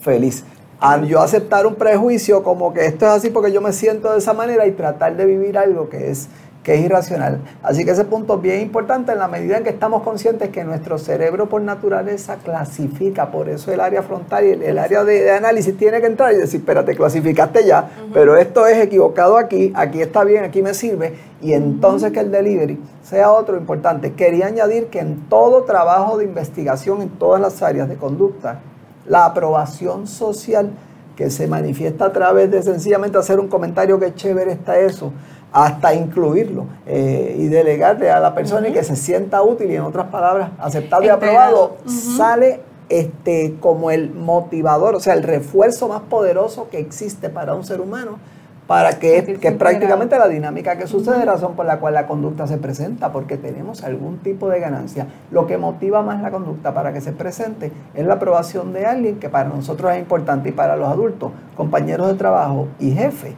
feliz. 0.00 0.44
Al 0.80 1.06
yo 1.06 1.20
aceptar 1.20 1.66
un 1.66 1.76
prejuicio 1.76 2.42
como 2.42 2.72
que 2.74 2.86
esto 2.86 3.06
es 3.06 3.12
así 3.12 3.30
porque 3.30 3.52
yo 3.52 3.60
me 3.60 3.72
siento 3.72 4.12
de 4.12 4.18
esa 4.18 4.32
manera 4.32 4.66
y 4.66 4.72
tratar 4.72 5.16
de 5.16 5.24
vivir 5.24 5.56
algo 5.56 5.88
que 5.88 6.10
es 6.10 6.28
que 6.64 6.74
es 6.74 6.80
irracional. 6.80 7.40
Así 7.62 7.84
que 7.84 7.92
ese 7.92 8.04
punto 8.04 8.36
es 8.36 8.42
bien 8.42 8.60
importante 8.62 9.12
en 9.12 9.18
la 9.18 9.28
medida 9.28 9.58
en 9.58 9.64
que 9.64 9.70
estamos 9.70 10.02
conscientes 10.02 10.48
que 10.48 10.64
nuestro 10.64 10.98
cerebro 10.98 11.48
por 11.48 11.60
naturaleza 11.60 12.36
clasifica, 12.42 13.30
por 13.30 13.48
eso 13.48 13.70
el 13.70 13.80
área 13.80 14.02
frontal 14.02 14.46
y 14.46 14.50
el, 14.52 14.78
área 14.78 15.04
de, 15.04 15.30
análisis 15.30 15.76
tiene 15.76 16.00
que 16.00 16.06
entrar 16.06 16.32
y 16.32 16.38
decir, 16.38 16.60
espérate, 16.60 16.96
clasificaste 16.96 17.64
ya, 17.64 17.90
pero 18.14 18.36
esto 18.36 18.66
es 18.66 18.78
equivocado 18.78 19.36
aquí, 19.36 19.72
aquí 19.76 20.00
está 20.00 20.24
bien, 20.24 20.42
aquí 20.42 20.62
me 20.62 20.72
sirve, 20.72 21.14
y 21.42 21.52
entonces 21.52 22.10
que 22.12 22.20
el 22.20 22.32
delivery 22.32 22.80
sea 23.02 23.30
otro 23.30 23.58
importante. 23.58 24.14
Quería 24.14 24.46
añadir 24.46 24.86
que 24.86 25.00
en 25.00 25.28
todo 25.28 25.64
trabajo 25.64 26.16
de 26.16 26.24
investigación, 26.24 27.02
en 27.02 27.10
todas 27.10 27.40
las 27.42 27.62
áreas 27.62 27.90
de 27.90 27.96
conducta, 27.96 28.60
la 29.06 29.26
aprobación 29.26 30.06
social 30.06 30.70
que 31.16 31.30
se 31.30 31.46
manifiesta 31.46 32.06
a 32.06 32.12
través 32.12 32.50
de 32.50 32.62
sencillamente 32.62 33.18
hacer 33.18 33.38
un 33.38 33.48
comentario 33.48 33.98
que 34.00 34.14
chévere 34.14 34.52
está 34.52 34.78
eso, 34.78 35.12
hasta 35.52 35.94
incluirlo 35.94 36.66
eh, 36.86 37.36
y 37.38 37.46
delegarle 37.46 38.10
a 38.10 38.18
la 38.18 38.34
persona 38.34 38.68
y 38.68 38.72
que 38.72 38.82
se 38.82 38.96
sienta 38.96 39.42
útil 39.42 39.70
y 39.70 39.76
en 39.76 39.82
otras 39.82 40.06
palabras 40.08 40.50
aceptado 40.58 41.04
y 41.04 41.08
aprobado, 41.08 41.76
sale 41.86 42.60
este, 42.88 43.56
como 43.60 43.90
el 43.90 44.12
motivador, 44.12 44.96
o 44.96 45.00
sea, 45.00 45.14
el 45.14 45.22
refuerzo 45.22 45.88
más 45.88 46.02
poderoso 46.02 46.68
que 46.70 46.78
existe 46.78 47.30
para 47.30 47.54
un 47.54 47.64
ser 47.64 47.80
humano 47.80 48.18
para 48.66 48.98
que, 48.98 49.38
que 49.40 49.48
es 49.48 49.54
prácticamente 49.54 50.18
la 50.18 50.26
dinámica 50.26 50.78
que 50.78 50.86
sucede, 50.86 51.24
razón 51.24 51.54
por 51.54 51.66
la 51.66 51.80
cual 51.80 51.94
la 51.94 52.06
conducta 52.06 52.46
se 52.46 52.56
presenta, 52.56 53.12
porque 53.12 53.36
tenemos 53.36 53.84
algún 53.84 54.18
tipo 54.18 54.48
de 54.48 54.58
ganancia. 54.58 55.06
Lo 55.30 55.46
que 55.46 55.58
motiva 55.58 56.02
más 56.02 56.22
la 56.22 56.30
conducta 56.30 56.72
para 56.72 56.92
que 56.92 57.00
se 57.00 57.12
presente 57.12 57.72
es 57.94 58.06
la 58.06 58.14
aprobación 58.14 58.72
de 58.72 58.86
alguien 58.86 59.18
que 59.18 59.28
para 59.28 59.50
nosotros 59.50 59.92
es 59.92 59.98
importante 59.98 60.48
y 60.48 60.52
para 60.52 60.76
los 60.76 60.88
adultos, 60.88 61.32
compañeros 61.56 62.08
de 62.08 62.14
trabajo 62.14 62.68
y 62.78 62.92
jefe. 62.92 63.34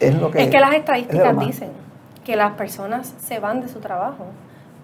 Es, 0.00 0.14
lo 0.14 0.30
que, 0.30 0.42
es 0.42 0.50
que 0.50 0.60
las 0.60 0.74
estadísticas 0.74 1.38
dicen 1.38 1.70
que 2.24 2.36
las 2.36 2.52
personas 2.54 3.14
se 3.18 3.38
van 3.38 3.60
de 3.60 3.68
su 3.68 3.80
trabajo 3.80 4.26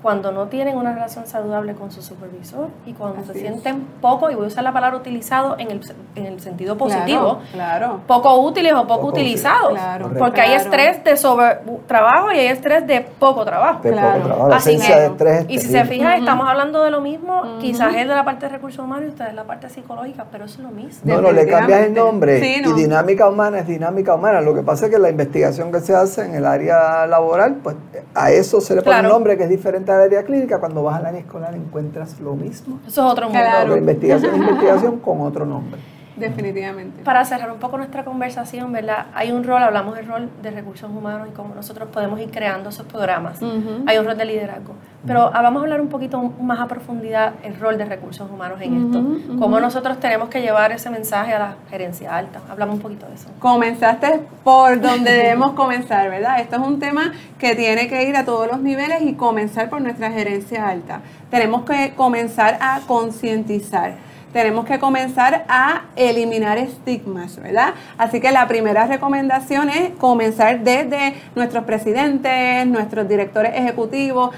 cuando 0.03 0.33
no 0.33 0.47
tienen 0.47 0.77
una 0.77 0.95
relación 0.95 1.27
saludable 1.27 1.75
con 1.75 1.91
su 1.91 2.03
supervisor 2.03 2.69
y 2.87 2.95
cuando 2.95 3.25
se 3.25 3.35
sienten 3.39 3.87
poco, 4.01 4.31
y 4.31 4.35
voy 4.35 4.45
a 4.45 4.49
usar 4.49 4.65
la 4.65 4.73
palabra 4.73 4.97
utilizado 4.97 5.57
en 5.59 5.71
el, 5.71 5.81
en 6.15 6.27
el 6.27 6.41
sentido 6.41 6.77
positivo, 6.77 7.41
claro, 7.53 8.01
poco 8.07 8.35
útiles 8.41 8.73
o 8.73 8.87
poco, 8.87 9.09
utilizados. 9.09 9.79
porque 10.19 10.41
hay 10.41 10.55
estrés 10.55 11.05
de 11.05 11.17
sobre 11.17 11.59
trabajo 11.87 12.33
y 12.33 12.39
hay 12.39 12.47
estrés 12.47 12.87
de 12.87 13.01
poco 13.01 13.45
trabajo. 13.45 13.83
De 13.83 13.91
poco 13.91 14.01
trabajo. 14.01 14.49
La 14.49 14.57
Así 14.57 14.77
de 14.77 15.07
estrés 15.07 15.47
y 15.49 15.59
si 15.59 15.69
se 15.69 15.85
fijan, 15.85 16.19
estamos 16.19 16.49
hablando 16.49 16.83
de 16.83 16.91
lo 16.91 17.01
mismo, 17.01 17.59
quizás 17.61 17.95
es 17.95 18.09
de 18.09 18.15
la 18.15 18.25
parte 18.25 18.47
de 18.47 18.53
recursos 18.53 18.85
humanos 18.85 19.07
y 19.07 19.09
ustedes 19.11 19.35
la 19.35 19.45
parte 19.45 19.69
psicológica, 19.69 20.27
pero 20.33 20.47
es 20.47 20.59
lo 20.59 20.71
mismo. 20.71 21.01
No, 21.05 21.21
no, 21.21 21.33
le 21.33 21.47
cambias 21.47 21.81
el 21.87 21.95
nombre 21.95 22.39
y 22.39 22.73
dinámica 22.73 23.29
humana 23.29 23.59
es 23.59 23.67
dinámica 23.67 24.15
humana. 24.15 24.41
Lo 24.41 24.55
que 24.55 24.63
pasa 24.63 24.87
es 24.87 24.93
que 24.93 24.99
la 24.99 25.11
investigación 25.11 25.71
que 25.71 25.81
se 25.81 25.95
hace 25.95 26.25
en 26.25 26.35
el 26.35 26.47
área 26.47 27.07
laboral, 27.07 27.57
pues 27.63 27.77
a 28.15 28.31
eso 28.31 28.61
se 28.61 28.75
le 28.75 28.83
pone 28.83 29.01
un 29.01 29.09
nombre 29.09 29.37
que 29.37 29.45
es 29.45 29.51
diferente 29.51 29.90
la 29.99 30.05
área 30.05 30.23
clínica, 30.25 30.59
cuando 30.59 30.83
vas 30.83 30.99
al 30.99 31.07
área 31.07 31.21
escolar 31.21 31.55
encuentras 31.55 32.21
lo 32.21 32.35
mismo. 32.35 32.81
Eso 32.87 33.07
es 33.07 33.13
otro 33.13 33.29
mundo. 33.29 33.41
La 33.41 33.77
investigación 33.77 34.35
es 34.35 34.41
investigación 34.41 34.99
con 34.99 35.21
otro 35.21 35.45
nombre. 35.45 35.81
Definitivamente. 36.21 37.03
Para 37.03 37.25
cerrar 37.25 37.51
un 37.51 37.59
poco 37.59 37.79
nuestra 37.79 38.05
conversación, 38.05 38.71
¿verdad? 38.73 39.07
Hay 39.15 39.33
un 39.33 39.43
rol, 39.43 39.63
hablamos 39.63 39.97
del 39.97 40.07
rol 40.07 40.31
de 40.43 40.51
recursos 40.51 40.91
humanos 40.91 41.29
y 41.31 41.35
cómo 41.35 41.55
nosotros 41.55 41.89
podemos 41.93 42.21
ir 42.21 42.31
creando 42.31 42.69
esos 42.69 42.87
programas. 42.87 43.41
Hay 43.87 43.99
un 43.99 44.05
rol 44.05 44.17
de 44.17 44.25
liderazgo. 44.25 44.75
Pero 45.07 45.31
vamos 45.31 45.61
a 45.61 45.65
hablar 45.65 45.81
un 45.81 45.89
poquito 45.89 46.21
más 46.41 46.61
a 46.61 46.69
profundidad 46.69 47.33
el 47.43 47.59
rol 47.59 47.79
de 47.79 47.87
recursos 47.87 48.31
humanos 48.31 48.61
en 48.61 48.87
esto. 48.87 49.39
Cómo 49.39 49.59
nosotros 49.59 49.99
tenemos 49.99 50.29
que 50.29 50.43
llevar 50.43 50.73
ese 50.73 50.91
mensaje 50.91 51.33
a 51.33 51.39
la 51.39 51.55
gerencia 51.71 52.15
alta. 52.15 52.41
Hablamos 52.51 52.77
un 52.77 52.83
poquito 52.83 53.07
de 53.07 53.15
eso. 53.15 53.31
Comenzaste 53.39 54.21
por 54.45 54.81
donde 54.81 55.11
debemos 55.11 55.53
comenzar, 55.53 56.11
¿verdad? 56.11 56.41
Esto 56.41 56.57
es 56.57 56.63
un 56.63 56.79
tema 56.79 57.13
que 57.39 57.55
tiene 57.55 57.89
que 57.89 58.07
ir 58.07 58.17
a 58.17 58.25
todos 58.27 58.47
los 58.47 58.61
niveles 58.61 59.01
y 59.03 59.15
comenzar 59.15 59.71
por 59.71 59.81
nuestra 59.81 60.11
gerencia 60.11 60.69
alta. 60.69 61.01
Tenemos 61.31 61.63
que 61.63 61.95
comenzar 61.95 62.59
a 62.61 62.81
concientizar 62.87 63.95
tenemos 64.33 64.65
que 64.65 64.79
comenzar 64.79 65.45
a 65.49 65.83
eliminar 65.97 66.59
estigmas, 66.59 67.37
¿verdad? 67.37 67.75
Así 67.99 68.21
que 68.21 68.31
la 68.31 68.47
primera 68.47 68.87
recomendación 68.87 69.71
es 69.71 69.91
comenzar 69.99 70.61
desde 70.61 71.15
nuestros 71.35 71.65
presidentes, 71.65 72.67
nuestros 72.67 73.09
directores 73.09 73.53
ejecutivos, 73.55 74.31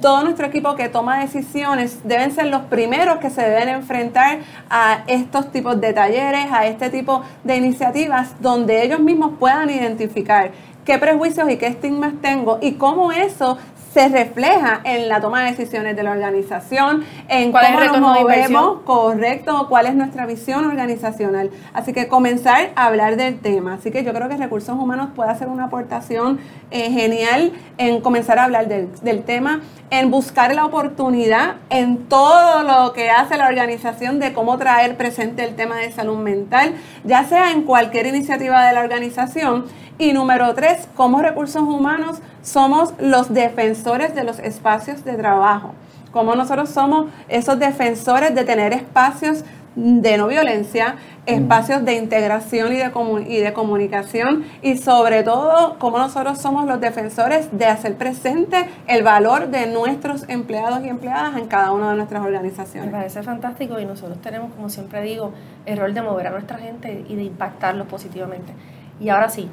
todo 0.00 0.24
nuestro 0.24 0.46
equipo 0.46 0.74
que 0.76 0.88
toma 0.88 1.20
decisiones 1.20 2.00
deben 2.04 2.30
ser 2.30 2.46
los 2.46 2.62
primeros 2.62 3.18
que 3.18 3.30
se 3.30 3.42
deben 3.42 3.68
enfrentar 3.68 4.38
a 4.70 5.04
estos 5.06 5.50
tipos 5.50 5.80
de 5.80 5.92
talleres, 5.92 6.46
a 6.52 6.66
este 6.66 6.90
tipo 6.90 7.22
de 7.44 7.56
iniciativas 7.56 8.34
donde 8.40 8.82
ellos 8.82 9.00
mismos 9.00 9.32
puedan 9.38 9.70
identificar 9.70 10.50
qué 10.84 10.98
prejuicios 10.98 11.50
y 11.50 11.56
qué 11.58 11.66
estigmas 11.66 12.14
tengo 12.22 12.58
y 12.62 12.72
cómo 12.72 13.12
eso 13.12 13.58
se 13.98 14.08
refleja 14.08 14.80
en 14.84 15.08
la 15.08 15.20
toma 15.20 15.42
de 15.42 15.50
decisiones 15.50 15.96
de 15.96 16.04
la 16.04 16.12
organización, 16.12 17.04
en 17.28 17.50
cómo 17.50 17.80
nos 17.80 17.98
movemos, 17.98 18.82
correcto, 18.82 19.66
cuál 19.68 19.86
es 19.86 19.96
nuestra 19.96 20.24
visión 20.24 20.64
organizacional. 20.66 21.50
Así 21.74 21.92
que 21.92 22.06
comenzar 22.06 22.70
a 22.76 22.86
hablar 22.86 23.16
del 23.16 23.40
tema. 23.40 23.74
Así 23.74 23.90
que 23.90 24.04
yo 24.04 24.14
creo 24.14 24.28
que 24.28 24.36
Recursos 24.36 24.78
Humanos 24.78 25.08
puede 25.16 25.30
hacer 25.30 25.48
una 25.48 25.64
aportación 25.64 26.38
eh, 26.70 26.92
genial 26.92 27.52
en 27.76 28.00
comenzar 28.00 28.38
a 28.38 28.44
hablar 28.44 28.68
del, 28.68 28.88
del 29.02 29.24
tema, 29.24 29.62
en 29.90 30.12
buscar 30.12 30.54
la 30.54 30.64
oportunidad 30.64 31.56
en 31.68 32.08
todo 32.08 32.62
lo 32.62 32.92
que 32.92 33.10
hace 33.10 33.36
la 33.36 33.48
organización 33.48 34.20
de 34.20 34.32
cómo 34.32 34.58
traer 34.58 34.96
presente 34.96 35.42
el 35.42 35.56
tema 35.56 35.76
de 35.76 35.90
salud 35.90 36.18
mental, 36.18 36.74
ya 37.02 37.24
sea 37.24 37.50
en 37.50 37.64
cualquier 37.64 38.06
iniciativa 38.06 38.64
de 38.64 38.74
la 38.74 38.80
organización 38.80 39.64
y 39.98 40.12
número 40.12 40.54
tres, 40.54 40.88
como 40.94 41.20
recursos 41.20 41.62
humanos 41.62 42.20
somos 42.48 42.94
los 42.98 43.32
defensores 43.32 44.14
de 44.14 44.24
los 44.24 44.38
espacios 44.38 45.04
de 45.04 45.14
trabajo. 45.14 45.74
Como 46.12 46.34
nosotros 46.34 46.70
somos 46.70 47.10
esos 47.28 47.58
defensores 47.58 48.34
de 48.34 48.44
tener 48.44 48.72
espacios 48.72 49.44
de 49.76 50.16
no 50.16 50.26
violencia, 50.26 50.96
espacios 51.26 51.84
de 51.84 51.94
integración 51.94 52.72
y 52.72 52.78
de, 52.78 52.90
y 53.28 53.36
de 53.36 53.52
comunicación 53.52 54.44
y 54.60 54.76
sobre 54.78 55.22
todo 55.22 55.78
como 55.78 55.98
nosotros 55.98 56.38
somos 56.38 56.66
los 56.66 56.80
defensores 56.80 57.56
de 57.56 57.66
hacer 57.66 57.94
presente 57.94 58.66
el 58.88 59.04
valor 59.04 59.48
de 59.48 59.66
nuestros 59.66 60.24
empleados 60.28 60.84
y 60.84 60.88
empleadas 60.88 61.36
en 61.36 61.46
cada 61.46 61.70
una 61.70 61.90
de 61.90 61.96
nuestras 61.96 62.24
organizaciones. 62.24 62.90
Me 62.90 62.96
parece 62.98 63.22
fantástico 63.22 63.78
y 63.78 63.84
nosotros 63.84 64.20
tenemos, 64.20 64.52
como 64.52 64.68
siempre 64.68 65.02
digo, 65.02 65.32
el 65.64 65.78
rol 65.78 65.94
de 65.94 66.02
mover 66.02 66.26
a 66.26 66.30
nuestra 66.30 66.58
gente 66.58 67.04
y 67.08 67.14
de 67.14 67.22
impactarlos 67.22 67.86
positivamente. 67.86 68.54
Y 68.98 69.10
ahora 69.10 69.28
sí, 69.28 69.48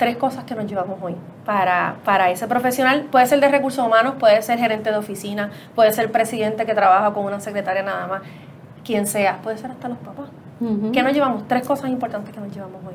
tres 0.00 0.16
cosas 0.16 0.44
que 0.44 0.54
nos 0.54 0.64
llevamos 0.64 0.98
hoy 1.02 1.14
para, 1.44 1.96
para 2.06 2.30
ese 2.30 2.48
profesional. 2.48 3.06
Puede 3.12 3.26
ser 3.26 3.38
de 3.38 3.48
recursos 3.48 3.86
humanos, 3.86 4.14
puede 4.18 4.40
ser 4.40 4.58
gerente 4.58 4.90
de 4.90 4.96
oficina, 4.96 5.50
puede 5.74 5.92
ser 5.92 6.10
presidente 6.10 6.64
que 6.64 6.74
trabaja 6.74 7.12
con 7.12 7.26
una 7.26 7.38
secretaria 7.38 7.82
nada 7.82 8.06
más, 8.06 8.22
quien 8.82 9.06
sea, 9.06 9.40
puede 9.42 9.58
ser 9.58 9.70
hasta 9.70 9.90
los 9.90 9.98
papás. 9.98 10.30
¿Qué 10.92 11.02
nos 11.02 11.12
llevamos? 11.12 11.46
Tres 11.46 11.66
cosas 11.66 11.90
importantes 11.90 12.34
que 12.34 12.40
nos 12.40 12.50
llevamos 12.50 12.80
hoy. 12.86 12.94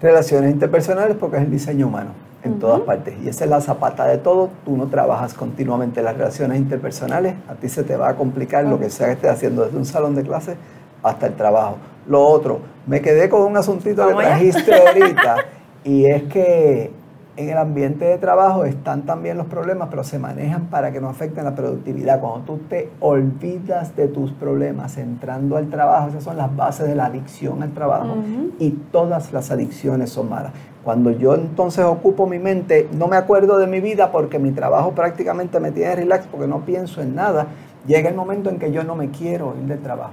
Relaciones 0.00 0.52
interpersonales 0.52 1.16
porque 1.16 1.38
es 1.38 1.42
el 1.42 1.50
diseño 1.50 1.88
humano 1.88 2.10
en 2.44 2.60
todas 2.60 2.80
partes. 2.82 3.14
Y 3.20 3.28
esa 3.28 3.44
es 3.44 3.50
la 3.50 3.60
zapata 3.60 4.06
de 4.06 4.18
todo. 4.18 4.50
Tú 4.64 4.76
no 4.76 4.86
trabajas 4.86 5.34
continuamente 5.34 6.00
las 6.00 6.16
relaciones 6.16 6.58
interpersonales. 6.58 7.34
A 7.48 7.54
ti 7.54 7.68
se 7.68 7.82
te 7.82 7.96
va 7.96 8.08
a 8.08 8.14
complicar 8.14 8.64
lo 8.64 8.78
que 8.78 8.88
sea 8.88 9.08
que 9.08 9.12
estés 9.14 9.30
haciendo 9.30 9.64
desde 9.64 9.76
un 9.76 9.84
salón 9.84 10.14
de 10.14 10.22
clase 10.22 10.56
hasta 11.02 11.26
el 11.26 11.34
trabajo. 11.34 11.76
Lo 12.06 12.24
otro, 12.24 12.60
me 12.86 13.00
quedé 13.00 13.28
con 13.28 13.42
un 13.42 13.56
asuntito 13.56 14.06
que 14.06 14.14
trajiste 14.14 14.74
ahorita 14.74 15.36
Y 15.84 16.06
es 16.06 16.22
que 16.24 16.90
en 17.36 17.48
el 17.48 17.56
ambiente 17.56 18.04
de 18.04 18.18
trabajo 18.18 18.64
están 18.64 19.02
también 19.02 19.38
los 19.38 19.46
problemas, 19.46 19.88
pero 19.90 20.04
se 20.04 20.18
manejan 20.18 20.66
para 20.66 20.92
que 20.92 21.00
no 21.00 21.08
afecten 21.08 21.44
la 21.44 21.54
productividad. 21.54 22.20
Cuando 22.20 22.40
tú 22.40 22.58
te 22.68 22.90
olvidas 23.00 23.96
de 23.96 24.06
tus 24.08 24.32
problemas 24.32 24.98
entrando 24.98 25.56
al 25.56 25.70
trabajo, 25.70 26.08
esas 26.08 26.24
son 26.24 26.36
las 26.36 26.54
bases 26.54 26.88
de 26.88 26.94
la 26.94 27.06
adicción 27.06 27.62
al 27.62 27.72
trabajo 27.72 28.16
y 28.58 28.70
todas 28.70 29.32
las 29.32 29.50
adicciones 29.50 30.10
son 30.10 30.28
malas. 30.28 30.52
Cuando 30.84 31.10
yo 31.10 31.34
entonces 31.34 31.84
ocupo 31.84 32.26
mi 32.26 32.38
mente, 32.38 32.88
no 32.92 33.08
me 33.08 33.16
acuerdo 33.16 33.56
de 33.56 33.66
mi 33.66 33.80
vida 33.80 34.12
porque 34.12 34.38
mi 34.38 34.50
trabajo 34.50 34.92
prácticamente 34.92 35.58
me 35.58 35.70
tiene 35.70 35.94
relax 35.94 36.26
porque 36.26 36.46
no 36.46 36.60
pienso 36.60 37.00
en 37.00 37.14
nada, 37.14 37.46
llega 37.86 38.10
el 38.10 38.14
momento 38.14 38.50
en 38.50 38.58
que 38.58 38.72
yo 38.72 38.84
no 38.84 38.94
me 38.94 39.10
quiero 39.10 39.54
ir 39.60 39.68
del 39.68 39.80
trabajo. 39.80 40.12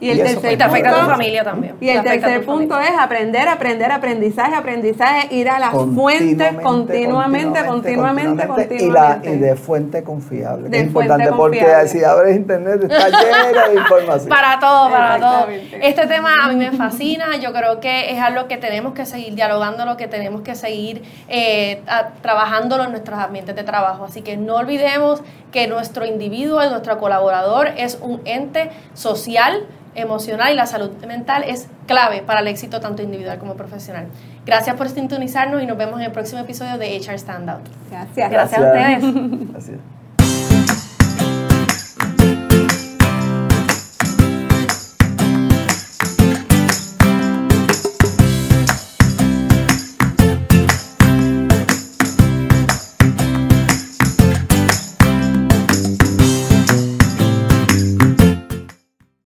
Y 0.00 0.10
el 0.10 0.18
tercer 0.18 0.56
te 0.56 0.64
afecta 0.64 0.96
a 0.96 1.04
tu 1.04 1.10
familia 1.10 1.44
también. 1.44 1.76
Y 1.80 1.88
el 1.90 2.02
tercer 2.02 2.44
punto 2.44 2.78
es 2.80 2.92
aprender, 2.98 3.48
aprender, 3.48 3.92
aprendizaje, 3.92 4.54
aprendizaje, 4.54 5.34
ir 5.34 5.48
a 5.48 5.58
la 5.58 5.70
fuente 5.70 6.56
continuamente, 6.62 7.64
continuamente, 7.66 8.46
continuamente. 8.46 8.76
Y, 8.84 8.90
la, 8.90 9.20
y 9.22 9.36
de 9.36 9.56
fuente 9.56 10.02
confiable. 10.02 10.68
es 10.76 10.86
importante 10.86 11.30
porque 11.32 11.64
si 11.86 12.02
abres 12.02 12.36
internet 12.36 12.82
está 12.82 13.08
lleno 13.08 13.68
de 13.68 13.74
información. 13.74 14.28
Para 14.28 14.58
todo, 14.58 14.90
para 14.90 15.18
todo. 15.18 15.46
Este 15.80 16.06
tema 16.06 16.30
a 16.42 16.48
mí 16.48 16.56
me 16.56 16.72
fascina. 16.72 17.36
Yo 17.36 17.52
creo 17.52 17.80
que 17.80 18.10
es 18.10 18.20
algo 18.20 18.48
que 18.48 18.56
tenemos 18.56 18.94
que 18.94 19.04
seguir 19.04 19.34
dialogando, 19.34 19.84
lo 19.84 19.96
que 19.96 20.08
tenemos 20.08 20.40
que 20.40 20.54
seguir 20.54 21.02
eh, 21.28 21.82
trabajándolo 22.22 22.84
en 22.84 22.92
nuestros 22.92 23.18
ambientes 23.18 23.54
de 23.54 23.64
trabajo. 23.64 24.04
Así 24.04 24.22
que 24.22 24.38
no 24.38 24.56
olvidemos 24.56 25.22
que 25.52 25.66
nuestro 25.66 26.06
individuo, 26.06 26.64
nuestro 26.70 26.98
colaborador 26.98 27.68
es 27.76 27.98
un 28.00 28.20
ente 28.24 28.70
social 28.94 29.66
emocional 29.94 30.52
y 30.52 30.56
la 30.56 30.66
salud 30.66 30.90
mental 31.06 31.44
es 31.46 31.68
clave 31.86 32.22
para 32.22 32.40
el 32.40 32.48
éxito 32.48 32.80
tanto 32.80 33.02
individual 33.02 33.38
como 33.38 33.54
profesional. 33.54 34.06
Gracias 34.46 34.76
por 34.76 34.88
sintonizarnos 34.88 35.62
y 35.62 35.66
nos 35.66 35.76
vemos 35.76 35.98
en 36.00 36.06
el 36.06 36.12
próximo 36.12 36.40
episodio 36.40 36.78
de 36.78 36.96
HR 36.96 37.18
Standout. 37.18 37.62
Gracias. 37.90 38.30
Gracias, 38.30 38.60
a 38.60 38.66
ustedes. 38.66 39.50
Gracias. 39.52 39.78